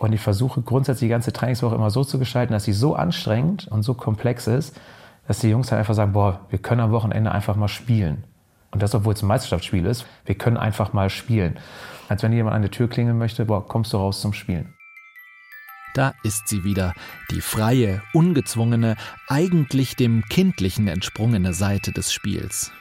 Und 0.00 0.14
ich 0.14 0.20
versuche 0.22 0.62
grundsätzlich 0.62 1.08
die 1.08 1.10
ganze 1.10 1.30
Trainingswoche 1.30 1.74
immer 1.74 1.90
so 1.90 2.04
zu 2.04 2.18
gestalten, 2.18 2.54
dass 2.54 2.64
sie 2.64 2.72
so 2.72 2.94
anstrengend 2.94 3.68
und 3.68 3.82
so 3.82 3.92
komplex 3.92 4.46
ist, 4.46 4.80
dass 5.28 5.40
die 5.40 5.50
Jungs 5.50 5.68
dann 5.68 5.78
einfach 5.78 5.92
sagen, 5.92 6.14
boah, 6.14 6.40
wir 6.48 6.58
können 6.58 6.80
am 6.80 6.90
Wochenende 6.90 7.30
einfach 7.30 7.54
mal 7.54 7.68
spielen. 7.68 8.24
Und 8.70 8.82
das, 8.82 8.94
obwohl 8.94 9.12
es 9.12 9.22
ein 9.22 9.26
Meisterschaftsspiel 9.26 9.84
ist, 9.84 10.06
wir 10.24 10.36
können 10.36 10.56
einfach 10.56 10.94
mal 10.94 11.10
spielen. 11.10 11.58
Als 12.08 12.22
wenn 12.22 12.32
jemand 12.32 12.56
an 12.56 12.62
der 12.62 12.70
Tür 12.70 12.88
klingeln 12.88 13.18
möchte, 13.18 13.44
boah, 13.44 13.68
kommst 13.68 13.92
du 13.92 13.98
raus 13.98 14.22
zum 14.22 14.32
Spielen. 14.32 14.74
Da 15.92 16.14
ist 16.22 16.48
sie 16.48 16.64
wieder, 16.64 16.94
die 17.30 17.42
freie, 17.42 18.00
ungezwungene, 18.14 18.96
eigentlich 19.28 19.96
dem 19.96 20.22
Kindlichen 20.30 20.88
entsprungene 20.88 21.52
Seite 21.52 21.92
des 21.92 22.10
Spiels. 22.10 22.72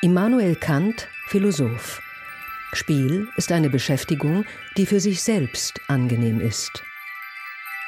Immanuel 0.00 0.54
Kant, 0.54 1.08
Philosoph. 1.26 2.05
Spiel 2.72 3.28
ist 3.36 3.52
eine 3.52 3.70
Beschäftigung, 3.70 4.44
die 4.76 4.86
für 4.86 5.00
sich 5.00 5.22
selbst 5.22 5.80
angenehm 5.88 6.40
ist. 6.40 6.82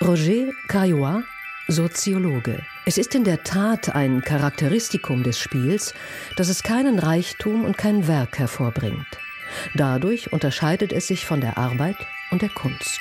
Roger 0.00 0.52
Caillois, 0.68 1.22
Soziologe. 1.66 2.62
Es 2.86 2.96
ist 2.96 3.14
in 3.14 3.24
der 3.24 3.42
Tat 3.42 3.94
ein 3.94 4.22
Charakteristikum 4.22 5.22
des 5.22 5.38
Spiels, 5.38 5.92
dass 6.36 6.48
es 6.48 6.62
keinen 6.62 6.98
Reichtum 6.98 7.64
und 7.64 7.76
kein 7.76 8.06
Werk 8.06 8.38
hervorbringt. 8.38 9.06
Dadurch 9.74 10.32
unterscheidet 10.32 10.92
es 10.92 11.08
sich 11.08 11.26
von 11.26 11.40
der 11.40 11.58
Arbeit 11.58 11.96
und 12.30 12.42
der 12.42 12.50
Kunst. 12.50 13.00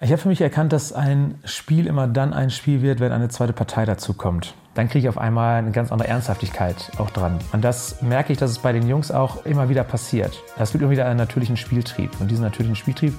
Ich 0.00 0.12
habe 0.12 0.22
für 0.22 0.28
mich 0.28 0.40
erkannt, 0.40 0.72
dass 0.72 0.92
ein 0.92 1.40
Spiel 1.44 1.86
immer 1.86 2.06
dann 2.06 2.32
ein 2.32 2.50
Spiel 2.50 2.82
wird, 2.82 3.00
wenn 3.00 3.10
eine 3.10 3.30
zweite 3.30 3.52
Partei 3.52 3.84
dazu 3.84 4.14
kommt. 4.14 4.54
Dann 4.78 4.88
kriege 4.88 5.00
ich 5.00 5.08
auf 5.08 5.18
einmal 5.18 5.56
eine 5.56 5.72
ganz 5.72 5.90
andere 5.90 6.08
Ernsthaftigkeit 6.08 6.92
auch 6.98 7.10
dran. 7.10 7.40
Und 7.50 7.64
das 7.64 8.00
merke 8.00 8.32
ich, 8.32 8.38
dass 8.38 8.52
es 8.52 8.60
bei 8.60 8.72
den 8.72 8.86
Jungs 8.86 9.10
auch 9.10 9.44
immer 9.44 9.68
wieder 9.68 9.82
passiert. 9.82 10.40
Das 10.56 10.72
wird 10.72 10.82
immer 10.82 10.92
wieder 10.92 11.04
einen 11.04 11.16
natürlichen 11.16 11.56
Spieltrieb. 11.56 12.12
Und 12.20 12.30
diesen 12.30 12.44
natürlichen 12.44 12.76
Spieltrieb, 12.76 13.12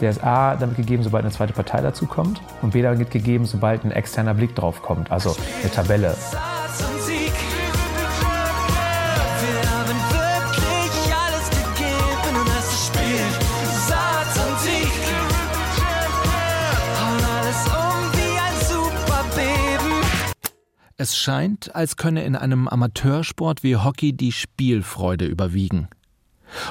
der 0.00 0.08
ist 0.08 0.24
A, 0.24 0.56
damit 0.56 0.78
gegeben, 0.78 1.02
sobald 1.02 1.24
eine 1.24 1.30
zweite 1.30 1.52
Partei 1.52 1.82
dazu 1.82 2.06
kommt. 2.06 2.40
Und 2.62 2.72
B, 2.72 2.80
damit 2.80 3.10
gegeben, 3.10 3.44
sobald 3.44 3.84
ein 3.84 3.90
externer 3.90 4.32
Blick 4.32 4.54
drauf 4.54 4.80
kommt. 4.80 5.12
Also 5.12 5.36
eine 5.60 5.70
Tabelle. 5.70 6.16
Es 20.96 21.16
scheint, 21.16 21.74
als 21.74 21.96
könne 21.96 22.24
in 22.24 22.36
einem 22.36 22.68
Amateursport 22.68 23.62
wie 23.62 23.76
Hockey 23.76 24.12
die 24.12 24.32
Spielfreude 24.32 25.26
überwiegen. 25.26 25.88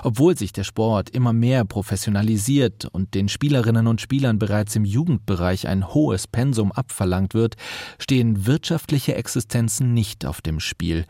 Obwohl 0.03 0.37
sich 0.37 0.53
der 0.53 0.63
Sport 0.63 1.09
immer 1.09 1.33
mehr 1.33 1.65
professionalisiert 1.65 2.85
und 2.85 3.15
den 3.15 3.29
Spielerinnen 3.29 3.87
und 3.87 3.99
Spielern 3.99 4.37
bereits 4.37 4.75
im 4.75 4.85
Jugendbereich 4.85 5.67
ein 5.67 5.87
hohes 5.93 6.27
Pensum 6.27 6.71
abverlangt 6.71 7.33
wird, 7.33 7.55
stehen 7.97 8.45
wirtschaftliche 8.45 9.15
Existenzen 9.15 9.93
nicht 9.93 10.25
auf 10.25 10.41
dem 10.41 10.59
Spiel. 10.59 11.05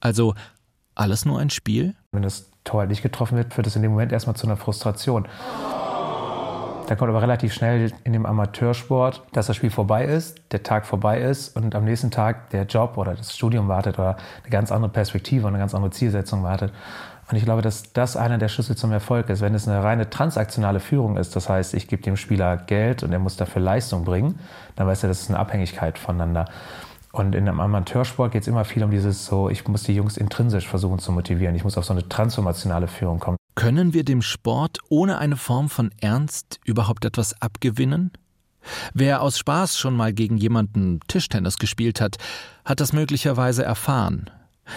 Also 0.00 0.34
alles 0.94 1.24
nur 1.24 1.38
ein 1.38 1.50
Spiel? 1.50 1.94
Wenn 2.12 2.22
das 2.22 2.50
Tor 2.64 2.86
nicht 2.86 3.02
getroffen 3.02 3.38
wird, 3.38 3.54
führt 3.54 3.66
es 3.66 3.76
in 3.76 3.82
dem 3.82 3.92
Moment 3.92 4.12
erstmal 4.12 4.36
zu 4.36 4.46
einer 4.46 4.56
Frustration. 4.56 5.26
Dann 6.92 6.98
kommt 6.98 7.08
aber 7.08 7.22
relativ 7.22 7.54
schnell 7.54 7.90
in 8.04 8.12
dem 8.12 8.26
Amateursport, 8.26 9.22
dass 9.32 9.46
das 9.46 9.56
Spiel 9.56 9.70
vorbei 9.70 10.04
ist, 10.04 10.42
der 10.52 10.62
Tag 10.62 10.84
vorbei 10.84 11.22
ist 11.22 11.56
und 11.56 11.74
am 11.74 11.86
nächsten 11.86 12.10
Tag 12.10 12.50
der 12.50 12.66
Job 12.66 12.98
oder 12.98 13.14
das 13.14 13.34
Studium 13.34 13.66
wartet 13.66 13.98
oder 13.98 14.18
eine 14.42 14.50
ganz 14.50 14.70
andere 14.70 14.92
Perspektive 14.92 15.46
und 15.46 15.54
eine 15.54 15.58
ganz 15.58 15.74
andere 15.74 15.90
Zielsetzung 15.90 16.42
wartet. 16.42 16.70
Und 17.30 17.38
ich 17.38 17.44
glaube, 17.44 17.62
dass 17.62 17.94
das 17.94 18.18
einer 18.18 18.36
der 18.36 18.48
Schlüssel 18.48 18.76
zum 18.76 18.92
Erfolg 18.92 19.30
ist. 19.30 19.40
Wenn 19.40 19.54
es 19.54 19.66
eine 19.66 19.82
reine 19.82 20.10
transaktionale 20.10 20.80
Führung 20.80 21.16
ist, 21.16 21.34
das 21.34 21.48
heißt, 21.48 21.72
ich 21.72 21.88
gebe 21.88 22.02
dem 22.02 22.18
Spieler 22.18 22.58
Geld 22.58 23.02
und 23.02 23.10
er 23.10 23.20
muss 23.20 23.38
dafür 23.38 23.62
Leistung 23.62 24.04
bringen, 24.04 24.38
dann 24.76 24.86
weiß 24.86 25.02
er, 25.02 25.08
das 25.08 25.22
ist 25.22 25.30
eine 25.30 25.38
Abhängigkeit 25.38 25.96
voneinander. 25.96 26.44
Und 27.10 27.34
in 27.34 27.48
einem 27.48 27.60
Amateursport 27.60 28.32
geht 28.32 28.42
es 28.42 28.48
immer 28.48 28.66
viel 28.66 28.84
um 28.84 28.90
dieses 28.90 29.24
so, 29.24 29.48
ich 29.48 29.66
muss 29.66 29.84
die 29.84 29.94
Jungs 29.94 30.18
intrinsisch 30.18 30.68
versuchen 30.68 30.98
zu 30.98 31.10
motivieren. 31.10 31.54
Ich 31.54 31.64
muss 31.64 31.78
auf 31.78 31.86
so 31.86 31.94
eine 31.94 32.06
transformationale 32.06 32.86
Führung 32.86 33.18
kommen. 33.18 33.38
Können 33.54 33.92
wir 33.92 34.04
dem 34.04 34.22
Sport 34.22 34.78
ohne 34.88 35.18
eine 35.18 35.36
Form 35.36 35.68
von 35.68 35.90
Ernst 36.00 36.58
überhaupt 36.64 37.04
etwas 37.04 37.40
abgewinnen? 37.40 38.10
Wer 38.94 39.20
aus 39.20 39.38
Spaß 39.38 39.78
schon 39.78 39.94
mal 39.94 40.12
gegen 40.12 40.38
jemanden 40.38 41.00
Tischtennis 41.08 41.58
gespielt 41.58 42.00
hat, 42.00 42.16
hat 42.64 42.80
das 42.80 42.92
möglicherweise 42.92 43.64
erfahren. 43.64 44.30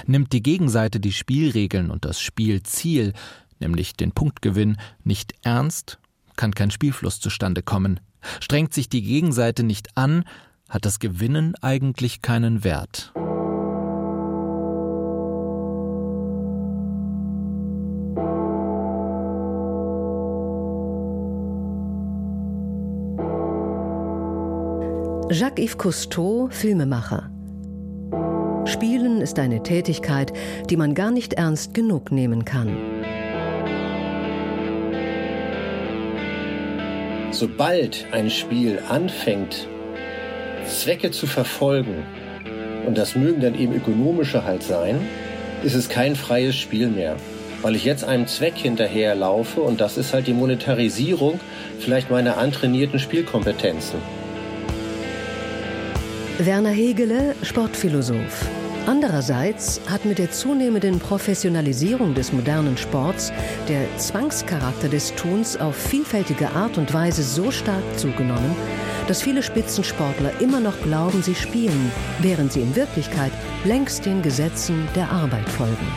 Nimmt 0.08 0.34
die 0.34 0.44
Gegenseite 0.44 1.00
die 1.00 1.14
Spielregeln 1.14 1.92
und 1.92 2.04
das 2.04 2.20
Spielziel, 2.20 3.14
nämlich 3.60 3.94
den 3.94 4.12
Punktgewinn, 4.12 4.78
nicht 5.04 5.34
ernst, 5.44 6.00
kann 6.36 6.54
kein 6.54 6.72
Spielfluss 6.72 7.20
zustande 7.20 7.62
kommen. 7.62 8.00
Strengt 8.42 8.74
sich 8.74 8.90
die 8.90 9.04
Gegenseite 9.04 9.64
nicht 9.64 9.96
an, 9.96 10.26
hat 10.68 10.86
das 10.86 11.00
Gewinnen 11.00 11.54
eigentlich 11.62 12.22
keinen 12.22 12.64
Wert. 12.64 13.14
Jacques-Yves 25.32 25.80
Cousteau, 25.80 26.50
Filmemacher. 26.52 27.32
Spielen 28.66 29.22
ist 29.22 29.40
eine 29.40 29.64
Tätigkeit, 29.64 30.32
die 30.70 30.78
man 30.78 30.94
gar 30.94 31.10
nicht 31.10 31.34
ernst 31.34 31.74
genug 31.74 32.12
nehmen 32.12 32.46
kann. 32.46 32.78
Sobald 37.32 38.06
ein 38.12 38.30
Spiel 38.30 38.80
anfängt, 38.88 39.68
Zwecke 40.68 41.10
zu 41.10 41.26
verfolgen, 41.26 42.06
und 42.86 42.96
das 42.96 43.16
mögen 43.16 43.42
dann 43.42 43.56
eben 43.56 43.74
ökonomische 43.74 44.44
halt 44.44 44.62
sein, 44.62 45.02
ist 45.64 45.74
es 45.74 45.90
kein 45.90 46.16
freies 46.16 46.56
Spiel 46.56 46.88
mehr. 46.88 47.16
Weil 47.64 47.76
ich 47.76 47.84
jetzt 47.84 48.04
einem 48.04 48.28
Zweck 48.28 48.58
hinterherlaufe 48.58 49.62
und 49.62 49.82
das 49.82 49.98
ist 49.98 50.14
halt 50.14 50.28
die 50.28 50.34
Monetarisierung 50.34 51.40
vielleicht 51.80 52.12
meiner 52.12 52.38
antrainierten 52.38 53.00
Spielkompetenzen. 53.00 54.25
Werner 56.40 56.72
Hegele, 56.72 57.34
Sportphilosoph. 57.44 58.50
Andererseits 58.88 59.80
hat 59.90 60.04
mit 60.04 60.18
der 60.18 60.32
zunehmenden 60.32 61.00
Professionalisierung 61.00 62.14
des 62.14 62.34
modernen 62.34 62.76
Sports 62.76 63.32
der 63.70 63.86
Zwangscharakter 63.98 64.90
des 64.90 65.16
Tuns 65.16 65.56
auf 65.56 65.76
vielfältige 65.78 66.50
Art 66.50 66.78
und 66.78 66.94
Weise 66.94 67.24
so 67.24 67.52
stark 67.52 67.84
zugenommen, 67.96 68.54
dass 69.08 69.22
viele 69.22 69.42
Spitzensportler 69.42 70.42
immer 70.42 70.60
noch 70.60 70.80
glauben, 70.82 71.24
sie 71.24 71.36
spielen, 71.36 71.90
während 72.20 72.52
sie 72.52 72.62
in 72.62 72.76
Wirklichkeit 72.76 73.32
längst 73.64 74.06
den 74.06 74.22
Gesetzen 74.22 74.90
der 74.94 75.10
Arbeit 75.10 75.48
folgen. 75.48 75.88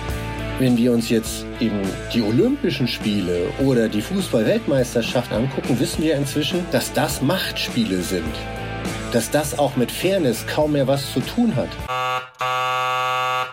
Wenn 0.61 0.77
wir 0.77 0.93
uns 0.93 1.09
jetzt 1.09 1.45
eben 1.59 1.83
die 2.15 2.23
Olympischen 2.23 2.87
Spiele 2.87 3.49
oder 3.59 3.89
die 3.89 4.03
Fußball-Weltmeisterschaft 4.03 5.33
angucken, 5.33 5.81
wissen 5.81 6.05
wir 6.05 6.15
inzwischen, 6.15 6.65
dass 6.71 6.93
das 6.93 7.23
Machtspiele 7.23 8.03
sind 8.03 8.35
dass 9.13 9.31
das 9.31 9.59
auch 9.59 9.77
mit 9.77 9.91
Fairness 9.91 10.47
kaum 10.47 10.73
mehr 10.73 10.87
was 10.87 11.13
zu 11.13 11.21
tun 11.21 11.57
hat. 11.57 11.69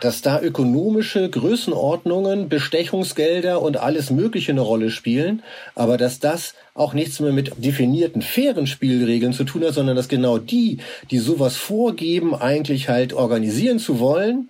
Dass 0.01 0.21
da 0.21 0.41
ökonomische 0.41 1.29
Größenordnungen, 1.29 2.49
Bestechungsgelder 2.49 3.61
und 3.61 3.77
alles 3.77 4.09
Mögliche 4.11 4.51
eine 4.51 4.61
Rolle 4.61 4.91
spielen, 4.91 5.43
aber 5.73 5.97
dass 5.97 6.19
das 6.19 6.55
auch 6.73 6.93
nichts 6.93 7.21
mehr 7.21 7.31
mit 7.31 7.53
definierten 7.63 8.21
fairen 8.21 8.67
Spielregeln 8.67 9.31
zu 9.31 9.45
tun 9.45 9.63
hat, 9.63 9.73
sondern 9.73 9.95
dass 9.95 10.09
genau 10.09 10.37
die, 10.37 10.79
die 11.09 11.19
sowas 11.19 11.55
vorgeben, 11.55 12.35
eigentlich 12.35 12.89
halt 12.89 13.13
organisieren 13.13 13.79
zu 13.79 13.99
wollen, 13.99 14.49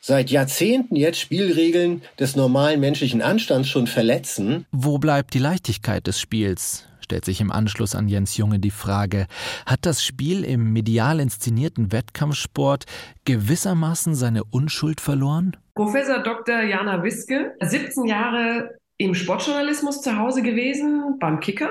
seit 0.00 0.30
Jahrzehnten 0.30 0.96
jetzt 0.96 1.20
Spielregeln 1.20 2.02
des 2.18 2.34
normalen 2.34 2.80
menschlichen 2.80 3.22
Anstands 3.22 3.68
schon 3.68 3.86
verletzen. 3.86 4.66
Wo 4.72 4.98
bleibt 4.98 5.34
die 5.34 5.38
Leichtigkeit 5.38 6.06
des 6.08 6.18
Spiels? 6.18 6.86
Stellt 7.12 7.26
sich 7.26 7.42
im 7.42 7.52
Anschluss 7.52 7.94
an 7.94 8.08
Jens 8.08 8.38
Junge 8.38 8.58
die 8.58 8.70
Frage, 8.70 9.26
hat 9.66 9.80
das 9.84 10.02
Spiel 10.02 10.44
im 10.44 10.72
medial 10.72 11.20
inszenierten 11.20 11.92
Wettkampfsport 11.92 12.86
gewissermaßen 13.26 14.14
seine 14.14 14.44
Unschuld 14.44 14.98
verloren? 14.98 15.54
Professor 15.74 16.20
Dr. 16.20 16.62
Jana 16.62 17.02
Wiske, 17.02 17.54
17 17.60 18.06
Jahre 18.06 18.78
im 18.96 19.14
Sportjournalismus 19.14 20.00
zu 20.00 20.16
Hause 20.16 20.40
gewesen, 20.40 21.18
beim 21.20 21.40
Kicker. 21.40 21.68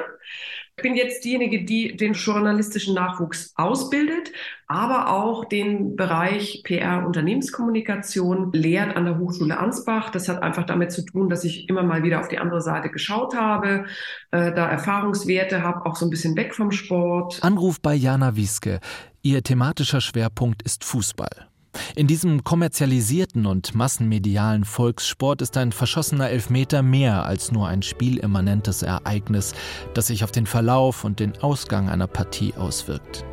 Ich 0.82 0.84
bin 0.84 0.96
jetzt 0.96 1.24
diejenige, 1.24 1.64
die 1.64 1.96
den 1.96 2.14
journalistischen 2.14 2.96
Nachwuchs 2.96 3.54
ausbildet, 3.56 4.32
aber 4.66 5.14
auch 5.14 5.46
den 5.46 5.96
Bereich 5.96 6.64
PR 6.64 7.06
Unternehmenskommunikation 7.06 8.52
lehrt 8.52 8.98
an 8.98 9.06
der 9.06 9.20
Hochschule 9.20 9.60
Ansbach. 9.60 10.10
Das 10.10 10.28
hat 10.28 10.42
einfach 10.42 10.66
damit 10.66 10.92
zu 10.92 11.06
tun, 11.06 11.30
dass 11.30 11.44
ich 11.44 11.70
immer 11.70 11.84
mal 11.84 12.02
wieder 12.02 12.20
auf 12.20 12.30
die 12.30 12.40
andere 12.40 12.62
Seite 12.62 12.90
geschaut 12.90 13.36
habe, 13.36 13.86
äh, 14.32 14.52
da 14.56 14.68
Erfahrungswerte 14.68 15.62
habe, 15.62 15.86
auch 15.86 15.96
so 15.96 16.08
ein 16.08 16.10
bisschen 16.10 16.36
weg 16.36 16.56
vom 16.56 16.72
Sport. 16.72 17.44
Anruf 17.44 17.80
bei 17.80 17.94
Jana 17.94 18.36
Wieske. 18.36 18.80
Ihr 19.22 19.44
thematischer 19.44 20.02
Schwerpunkt 20.02 20.64
ist 20.64 20.84
Fußball. 20.84 21.51
In 21.96 22.08
diesem 22.08 22.44
kommerzialisierten 22.44 23.46
und 23.46 23.76
massenmedialen 23.76 24.66
Volkssport 24.66 25.42
ist 25.42 25.58
ein 25.58 25.72
verschossener 25.72 26.30
Elfmeter 26.30 26.82
mehr 26.82 27.26
als 27.26 27.52
nur 27.52 27.68
ein 27.68 27.82
spielimmanentes 27.82 28.82
Ereignis, 28.82 29.54
das 29.94 30.08
sich 30.08 30.24
auf 30.24 30.32
den 30.32 30.46
Verlauf 30.46 31.04
und 31.04 31.20
den 31.20 31.38
Ausgang 31.42 31.90
einer 31.90 32.08
Partie 32.08 32.54
auswirkt. 32.56 33.26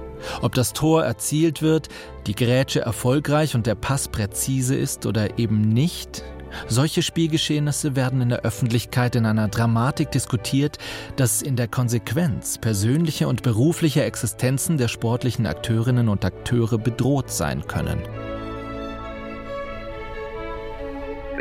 Ob 0.43 0.55
das 0.55 0.73
Tor 0.73 1.05
erzielt 1.05 1.63
wird, 1.63 1.89
die 2.27 2.35
Grätsche 2.35 2.81
erfolgreich 2.81 3.55
und 3.55 3.67
der 3.67 3.77
Pass 3.77 4.09
präzise 4.09 4.75
ist 4.75 5.07
oder 5.07 5.39
eben 5.39 5.61
nicht, 5.61 6.25
solche 6.67 7.03
Spielgeschehnisse 7.03 7.95
werden 7.95 8.21
in 8.21 8.31
der 8.31 8.41
Öffentlichkeit 8.41 9.17
in 9.17 9.27
einer 9.27 9.49
Dramatik 9.49 10.11
diskutiert, 10.11 10.79
dass 11.17 11.43
in 11.43 11.57
der 11.57 11.69
Konsequenz 11.69 12.59
persönliche 12.59 13.29
und 13.29 13.43
berufliche 13.43 14.03
Existenzen 14.03 14.79
der 14.79 14.89
sportlichen 14.89 15.47
Akteurinnen 15.47 16.09
und 16.09 16.25
Akteure 16.25 16.79
bedroht 16.79 17.31
sein 17.31 17.67
können. 17.67 17.99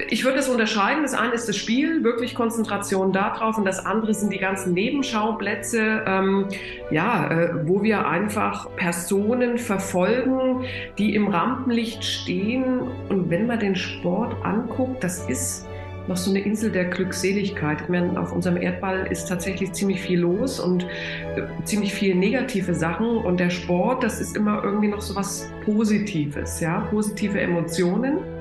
Ich 0.09 0.23
würde 0.23 0.37
das 0.37 0.49
unterscheiden. 0.49 1.03
Das 1.03 1.13
eine 1.13 1.33
ist 1.33 1.47
das 1.47 1.55
Spiel, 1.55 2.03
wirklich 2.03 2.35
Konzentration 2.35 3.11
darauf 3.11 3.57
und 3.57 3.65
das 3.65 3.85
andere 3.85 4.13
sind 4.13 4.33
die 4.33 4.37
ganzen 4.37 4.73
Nebenschauplätze, 4.73 6.03
ähm, 6.05 6.47
ja, 6.91 7.29
äh, 7.29 7.67
wo 7.67 7.83
wir 7.83 8.07
einfach 8.07 8.69
Personen 8.75 9.57
verfolgen, 9.57 10.65
die 10.97 11.15
im 11.15 11.27
Rampenlicht 11.27 12.03
stehen. 12.03 12.81
Und 13.09 13.29
wenn 13.29 13.47
man 13.47 13.59
den 13.59 13.75
Sport 13.75 14.35
anguckt, 14.43 15.03
das 15.03 15.27
ist 15.29 15.67
noch 16.07 16.17
so 16.17 16.29
eine 16.29 16.39
Insel 16.39 16.71
der 16.71 16.85
Glückseligkeit. 16.85 17.81
Ich 17.81 17.89
meine, 17.89 18.19
auf 18.19 18.31
unserem 18.31 18.57
Erdball 18.57 19.07
ist 19.09 19.27
tatsächlich 19.27 19.73
ziemlich 19.73 20.01
viel 20.01 20.21
los 20.21 20.59
und 20.59 20.83
äh, 20.83 21.43
ziemlich 21.65 21.93
viele 21.93 22.15
negative 22.15 22.73
Sachen. 22.73 23.17
Und 23.17 23.39
der 23.39 23.49
Sport, 23.49 24.03
das 24.03 24.21
ist 24.21 24.35
immer 24.35 24.63
irgendwie 24.63 24.87
noch 24.87 25.01
so 25.01 25.15
was 25.15 25.51
Positives, 25.65 26.61
ja, 26.61 26.79
positive 26.89 27.39
Emotionen. 27.39 28.36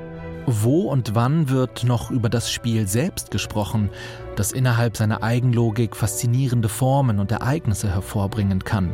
Wo 0.47 0.83
und 0.83 1.17
wann 1.17 1.49
wird 1.49 1.83
noch 1.83 2.13
über 2.13 2.29
das 2.29 2.51
Spiel 2.51 2.87
selbst 2.87 3.33
gesprochen, 3.33 3.91
das 4.37 4.53
innerhalb 4.53 4.97
seiner 4.97 5.25
Eigenlogik 5.25 5.97
faszinierende 5.97 6.69
Formen 6.69 7.19
und 7.19 7.33
Ereignisse 7.33 7.93
hervorbringen 7.93 8.63
kann? 8.63 8.93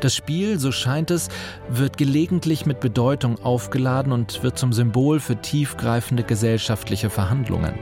Das 0.00 0.14
Spiel, 0.14 0.60
so 0.60 0.70
scheint 0.70 1.10
es, 1.10 1.28
wird 1.68 1.96
gelegentlich 1.96 2.66
mit 2.66 2.78
Bedeutung 2.78 3.42
aufgeladen 3.42 4.12
und 4.12 4.44
wird 4.44 4.56
zum 4.56 4.72
Symbol 4.72 5.18
für 5.18 5.36
tiefgreifende 5.36 6.22
gesellschaftliche 6.22 7.10
Verhandlungen. 7.10 7.74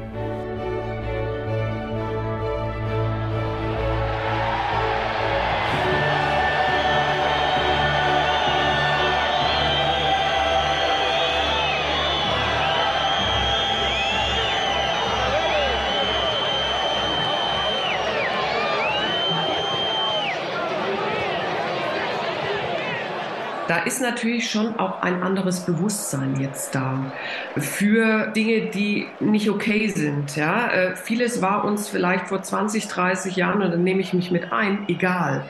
Ist 23.93 24.01
natürlich 24.01 24.51
schon 24.51 24.79
auch 24.79 25.03
ein 25.03 25.23
anderes 25.23 25.67
Bewusstsein 25.67 26.41
jetzt 26.41 26.75
da 26.75 27.13
für 27.59 28.29
Dinge, 28.29 28.71
die 28.71 29.07
nicht 29.21 29.51
okay 29.51 29.89
sind. 29.89 30.35
Ja? 30.35 30.69
Äh, 30.69 30.97
vieles 30.97 31.43
war 31.43 31.65
uns 31.65 31.89
vielleicht 31.89 32.29
vor 32.29 32.43
20, 32.43 32.89
30 32.89 33.37
Jahren, 33.37 33.63
und 33.63 33.71
dann 33.71 33.85
nehme 33.85 34.01
ich 34.01 34.15
mich 34.15 34.31
mit 34.31 34.51
ein, 34.51 34.87
egal. 34.89 35.45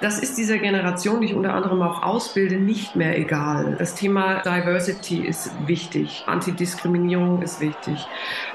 das 0.00 0.18
ist 0.18 0.36
dieser 0.36 0.58
Generation, 0.58 1.20
die 1.20 1.28
ich 1.28 1.34
unter 1.34 1.54
anderem 1.54 1.80
auch 1.82 2.02
ausbilde, 2.02 2.56
nicht 2.56 2.96
mehr 2.96 3.16
egal. 3.16 3.76
Das 3.78 3.94
Thema 3.94 4.42
Diversity 4.42 5.24
ist 5.24 5.52
wichtig, 5.66 6.24
Antidiskriminierung 6.26 7.42
ist 7.42 7.60
wichtig. 7.60 8.06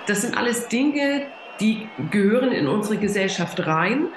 Das 0.05 0.21
sind 0.21 0.37
alles 0.37 0.67
Dinge, 0.67 1.23
die 1.61 1.87
gehören 2.11 2.51
in 2.51 2.67
unsere 2.67 2.97
Gesellschaft 2.97 3.65
rein. 3.65 4.07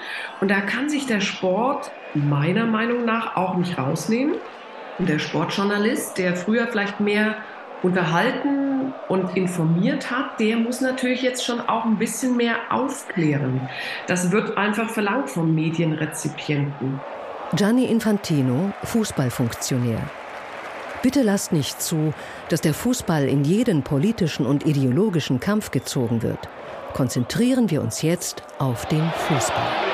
Und 0.41 0.51
da 0.51 0.61
kann 0.61 0.89
sich 0.89 1.07
der 1.07 1.21
Sport 1.21 1.93
meiner 2.13 2.67
Meinung 2.67 3.05
nach 3.05 3.37
auch 3.37 3.57
nicht 3.57 3.79
rausnehmen. 3.79 4.35
Und 4.99 5.09
der 5.09 5.19
Sportjournalist, 5.19 6.19
der 6.19 6.37
früher 6.37 6.67
vielleicht 6.67 7.01
mehr 7.01 7.37
unterhalten 7.83 8.93
und 9.09 9.37
informiert 9.37 10.11
hat, 10.11 10.39
der 10.39 10.57
muss 10.57 10.81
natürlich 10.81 11.23
jetzt 11.23 11.45
schon 11.45 11.61
auch 11.61 11.85
ein 11.85 11.99
bisschen 11.99 12.37
mehr 12.37 12.57
aufklären. 12.71 13.69
Das 14.07 14.31
wird 14.31 14.57
einfach 14.57 14.91
verlangt 14.91 15.31
vom 15.31 15.55
Medienrezipienten. 15.55 17.01
Gianni 17.55 17.87
Infantino, 17.87 18.73
Fußballfunktionär. 18.85 20.01
Bitte 21.03 21.23
lasst 21.23 21.53
nicht 21.53 21.83
zu, 21.83 22.15
dass 22.49 22.61
der 22.61 22.75
Fußball 22.75 23.29
in 23.29 23.45
jeden 23.45 23.83
politischen 23.83 24.47
und 24.47 24.67
ideologischen 24.67 25.41
Kampf 25.41 25.71
gezogen 25.73 26.23
wird. 26.23 26.49
Konzentrieren 26.95 27.71
wir 27.71 27.83
uns 27.83 28.03
jetzt 28.03 28.43
auf 28.59 28.87
den 28.87 29.03
Fußball. 29.29 29.92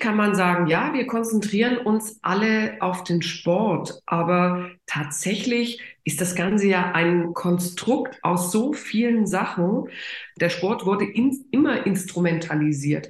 Kann 0.00 0.16
man 0.16 0.34
sagen, 0.34 0.66
ja, 0.66 0.92
wir 0.92 1.06
konzentrieren 1.06 1.78
uns 1.78 2.18
alle 2.22 2.76
auf 2.80 3.04
den 3.04 3.22
Sport, 3.22 4.00
aber 4.06 4.70
tatsächlich 4.86 5.80
ist 6.04 6.20
das 6.20 6.34
Ganze 6.34 6.66
ja 6.66 6.92
ein 6.92 7.34
Konstrukt 7.34 8.18
aus 8.22 8.50
so 8.50 8.72
vielen 8.72 9.26
Sachen. 9.26 9.88
Der 10.40 10.48
Sport 10.48 10.86
wurde 10.86 11.04
in, 11.04 11.46
immer 11.50 11.86
instrumentalisiert. 11.86 13.08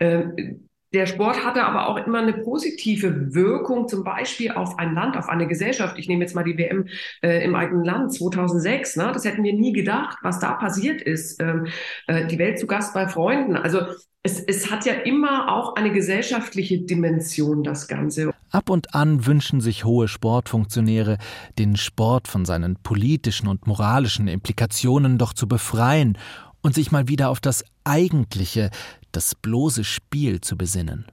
Ähm, 0.00 0.68
der 0.94 1.06
Sport 1.06 1.44
hatte 1.44 1.64
aber 1.64 1.88
auch 1.88 2.06
immer 2.06 2.18
eine 2.18 2.32
positive 2.32 3.34
Wirkung, 3.34 3.88
zum 3.88 4.04
Beispiel 4.04 4.52
auf 4.52 4.78
ein 4.78 4.94
Land, 4.94 5.16
auf 5.16 5.28
eine 5.28 5.46
Gesellschaft. 5.46 5.98
Ich 5.98 6.08
nehme 6.08 6.22
jetzt 6.22 6.34
mal 6.34 6.44
die 6.44 6.56
WM 6.56 6.88
äh, 7.22 7.44
im 7.44 7.54
eigenen 7.54 7.84
Land 7.84 8.14
2006. 8.14 8.96
Ne? 8.96 9.10
Das 9.12 9.24
hätten 9.24 9.44
wir 9.44 9.52
nie 9.52 9.72
gedacht, 9.72 10.18
was 10.22 10.38
da 10.38 10.52
passiert 10.52 11.02
ist. 11.02 11.42
Ähm, 11.42 11.66
äh, 12.06 12.26
die 12.26 12.38
Welt 12.38 12.58
zu 12.58 12.66
Gast 12.66 12.94
bei 12.94 13.06
Freunden. 13.06 13.56
Also 13.56 13.80
es, 14.22 14.40
es 14.40 14.70
hat 14.70 14.86
ja 14.86 14.94
immer 14.94 15.52
auch 15.52 15.76
eine 15.76 15.92
gesellschaftliche 15.92 16.80
Dimension, 16.80 17.62
das 17.62 17.86
Ganze. 17.86 18.32
Ab 18.50 18.70
und 18.70 18.94
an 18.94 19.26
wünschen 19.26 19.60
sich 19.60 19.84
hohe 19.84 20.08
Sportfunktionäre, 20.08 21.18
den 21.58 21.76
Sport 21.76 22.28
von 22.28 22.44
seinen 22.44 22.76
politischen 22.82 23.46
und 23.46 23.66
moralischen 23.66 24.26
Implikationen 24.26 25.18
doch 25.18 25.34
zu 25.34 25.46
befreien 25.46 26.18
und 26.62 26.74
sich 26.74 26.90
mal 26.90 27.08
wieder 27.08 27.30
auf 27.30 27.40
das 27.40 27.64
Eigentliche, 27.84 28.70
das 29.12 29.34
bloße 29.34 29.84
Spiel 29.84 30.40
zu 30.40 30.56
besinnen. 30.56 31.06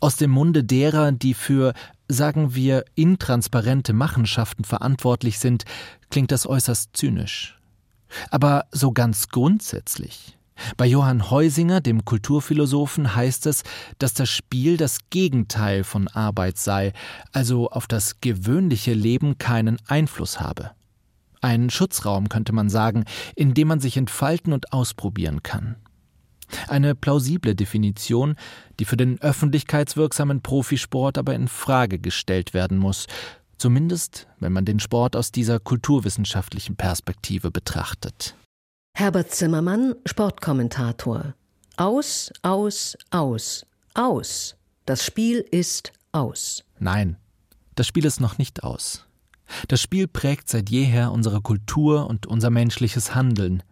Aus 0.00 0.16
dem 0.16 0.30
Munde 0.30 0.64
derer, 0.64 1.12
die 1.12 1.34
für, 1.34 1.74
sagen 2.08 2.54
wir, 2.54 2.84
intransparente 2.94 3.92
Machenschaften 3.92 4.64
verantwortlich 4.64 5.38
sind, 5.38 5.64
klingt 6.10 6.32
das 6.32 6.46
äußerst 6.46 6.96
zynisch. 6.96 7.58
Aber 8.30 8.66
so 8.70 8.92
ganz 8.92 9.28
grundsätzlich. 9.28 10.36
Bei 10.76 10.86
Johann 10.86 11.30
Heusinger, 11.30 11.82
dem 11.82 12.04
Kulturphilosophen, 12.04 13.14
heißt 13.14 13.46
es, 13.46 13.62
dass 13.98 14.14
das 14.14 14.30
Spiel 14.30 14.78
das 14.78 14.98
Gegenteil 15.10 15.84
von 15.84 16.08
Arbeit 16.08 16.56
sei, 16.56 16.92
also 17.32 17.68
auf 17.70 17.86
das 17.86 18.20
gewöhnliche 18.20 18.94
Leben 18.94 19.36
keinen 19.36 19.78
Einfluss 19.86 20.40
habe. 20.40 20.70
Ein 21.42 21.68
Schutzraum 21.68 22.28
könnte 22.28 22.52
man 22.52 22.70
sagen, 22.70 23.04
in 23.34 23.52
dem 23.52 23.68
man 23.68 23.80
sich 23.80 23.98
entfalten 23.98 24.54
und 24.54 24.72
ausprobieren 24.72 25.42
kann. 25.42 25.76
Eine 26.68 26.94
plausible 26.94 27.54
Definition, 27.54 28.36
die 28.78 28.84
für 28.84 28.96
den 28.96 29.20
öffentlichkeitswirksamen 29.20 30.42
Profisport 30.42 31.18
aber 31.18 31.34
in 31.34 31.48
Frage 31.48 31.98
gestellt 31.98 32.54
werden 32.54 32.78
muss, 32.78 33.06
zumindest 33.58 34.26
wenn 34.38 34.52
man 34.52 34.64
den 34.64 34.80
Sport 34.80 35.16
aus 35.16 35.32
dieser 35.32 35.58
kulturwissenschaftlichen 35.58 36.76
Perspektive 36.76 37.50
betrachtet. 37.50 38.34
Herbert 38.94 39.30
Zimmermann, 39.30 39.94
Sportkommentator. 40.06 41.34
Aus, 41.76 42.32
aus, 42.42 42.96
aus, 43.10 43.66
aus. 43.94 44.56
Das 44.86 45.04
Spiel 45.04 45.44
ist 45.50 45.92
aus. 46.12 46.64
Nein, 46.78 47.16
das 47.74 47.86
Spiel 47.86 48.06
ist 48.06 48.20
noch 48.20 48.38
nicht 48.38 48.64
aus. 48.64 49.04
Das 49.68 49.80
Spiel 49.80 50.08
prägt 50.08 50.48
seit 50.48 50.70
jeher 50.70 51.12
unsere 51.12 51.40
Kultur 51.40 52.06
und 52.08 52.26
unser 52.26 52.50
menschliches 52.50 53.14
Handeln. 53.14 53.62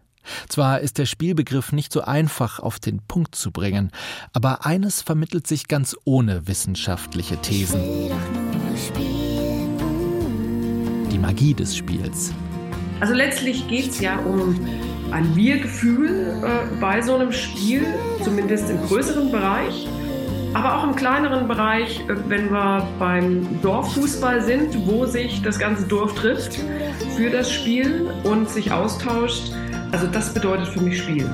Zwar 0.49 0.81
ist 0.81 0.99
der 0.99 1.07
Spielbegriff 1.07 1.73
nicht 1.73 1.93
so 1.93 2.03
einfach 2.03 2.61
auf 2.61 2.79
den 2.79 3.01
Punkt 3.01 3.35
zu 3.35 3.51
bringen, 3.51 3.91
aber 4.33 4.67
eines 4.67 5.03
vermittelt 5.03 5.47
sich 5.47 5.69
ganz 5.69 5.97
ohne 6.05 6.47
wissenschaftliche 6.47 7.37
Thesen. 7.39 7.81
Die 11.11 11.19
Magie 11.19 11.55
des 11.55 11.77
Spiels. 11.77 12.33
Also 13.01 13.15
letztlich 13.15 13.69
geht 13.69 13.91
es 13.91 14.01
ja 14.01 14.19
um 14.19 14.59
ein 15.11 15.37
Wir-Gefühl 15.37 16.43
äh, 16.43 16.81
bei 16.81 17.01
so 17.03 17.15
einem 17.15 17.33
Spiel, 17.33 17.87
zumindest 18.23 18.71
im 18.71 18.81
größeren 18.83 19.31
Bereich. 19.31 19.87
Aber 20.55 20.79
auch 20.79 20.85
im 20.85 20.95
kleineren 20.95 21.49
Bereich, 21.49 22.01
äh, 22.09 22.15
wenn 22.29 22.51
wir 22.51 22.89
beim 22.99 23.61
Dorffußball 23.61 24.43
sind, 24.43 24.87
wo 24.87 25.05
sich 25.07 25.43
das 25.43 25.59
ganze 25.59 25.87
Dorf 25.87 26.15
trifft 26.15 26.59
für 27.17 27.31
das 27.31 27.53
Spiel 27.53 28.11
und 28.25 28.49
sich 28.49 28.73
austauscht, 28.73 29.53
also 29.95 30.09
das 30.09 30.35
bedeutet 30.35 30.67
für 30.67 30.81
mich 30.81 30.99
Spiel. 30.99 31.31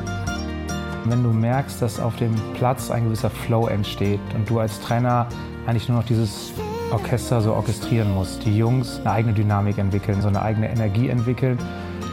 Wenn 1.07 1.23
du 1.23 1.31
merkst, 1.31 1.81
dass 1.81 1.99
auf 1.99 2.17
dem 2.17 2.35
Platz 2.53 2.91
ein 2.91 3.05
gewisser 3.05 3.31
Flow 3.31 3.69
entsteht 3.69 4.21
und 4.35 4.51
du 4.51 4.59
als 4.59 4.79
Trainer 4.83 5.29
eigentlich 5.67 5.89
nur 5.89 5.97
noch 5.97 6.05
dieses 6.05 6.53
Orchester 6.93 7.41
so 7.41 7.55
orchestrieren 7.55 8.13
musst, 8.13 8.45
die 8.45 8.55
Jungs 8.55 9.01
eine 9.01 9.13
eigene 9.13 9.33
Dynamik 9.33 9.79
entwickeln, 9.79 10.21
so 10.21 10.29
eine 10.29 10.43
eigene 10.43 10.71
Energie 10.71 11.09
entwickeln. 11.09 11.57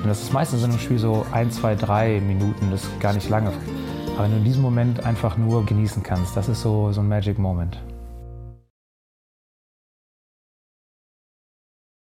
Und 0.02 0.08
das 0.08 0.22
ist 0.22 0.32
meistens 0.32 0.64
in 0.64 0.70
einem 0.70 0.80
Spiel 0.80 1.00
so 1.00 1.26
ein, 1.34 1.52
zwei, 1.52 1.76
drei 1.76 2.22
Minuten, 2.22 2.72
das 2.72 2.84
ist 2.84 3.00
gar 3.02 3.12
nicht 3.12 3.28
lange. 3.28 3.52
Aber 4.16 4.24
wenn 4.24 4.32
du 4.32 4.38
in 4.38 4.46
diesem 4.46 4.62
Moment 4.62 5.06
einfach 5.06 5.36
nur 5.36 5.66
genießen 5.66 6.02
kannst, 6.02 6.38
das 6.38 6.48
ist 6.48 6.62
so, 6.62 6.94
so 6.94 7.02
ein 7.02 7.10
Magic 7.10 7.38
Moment. 7.38 7.78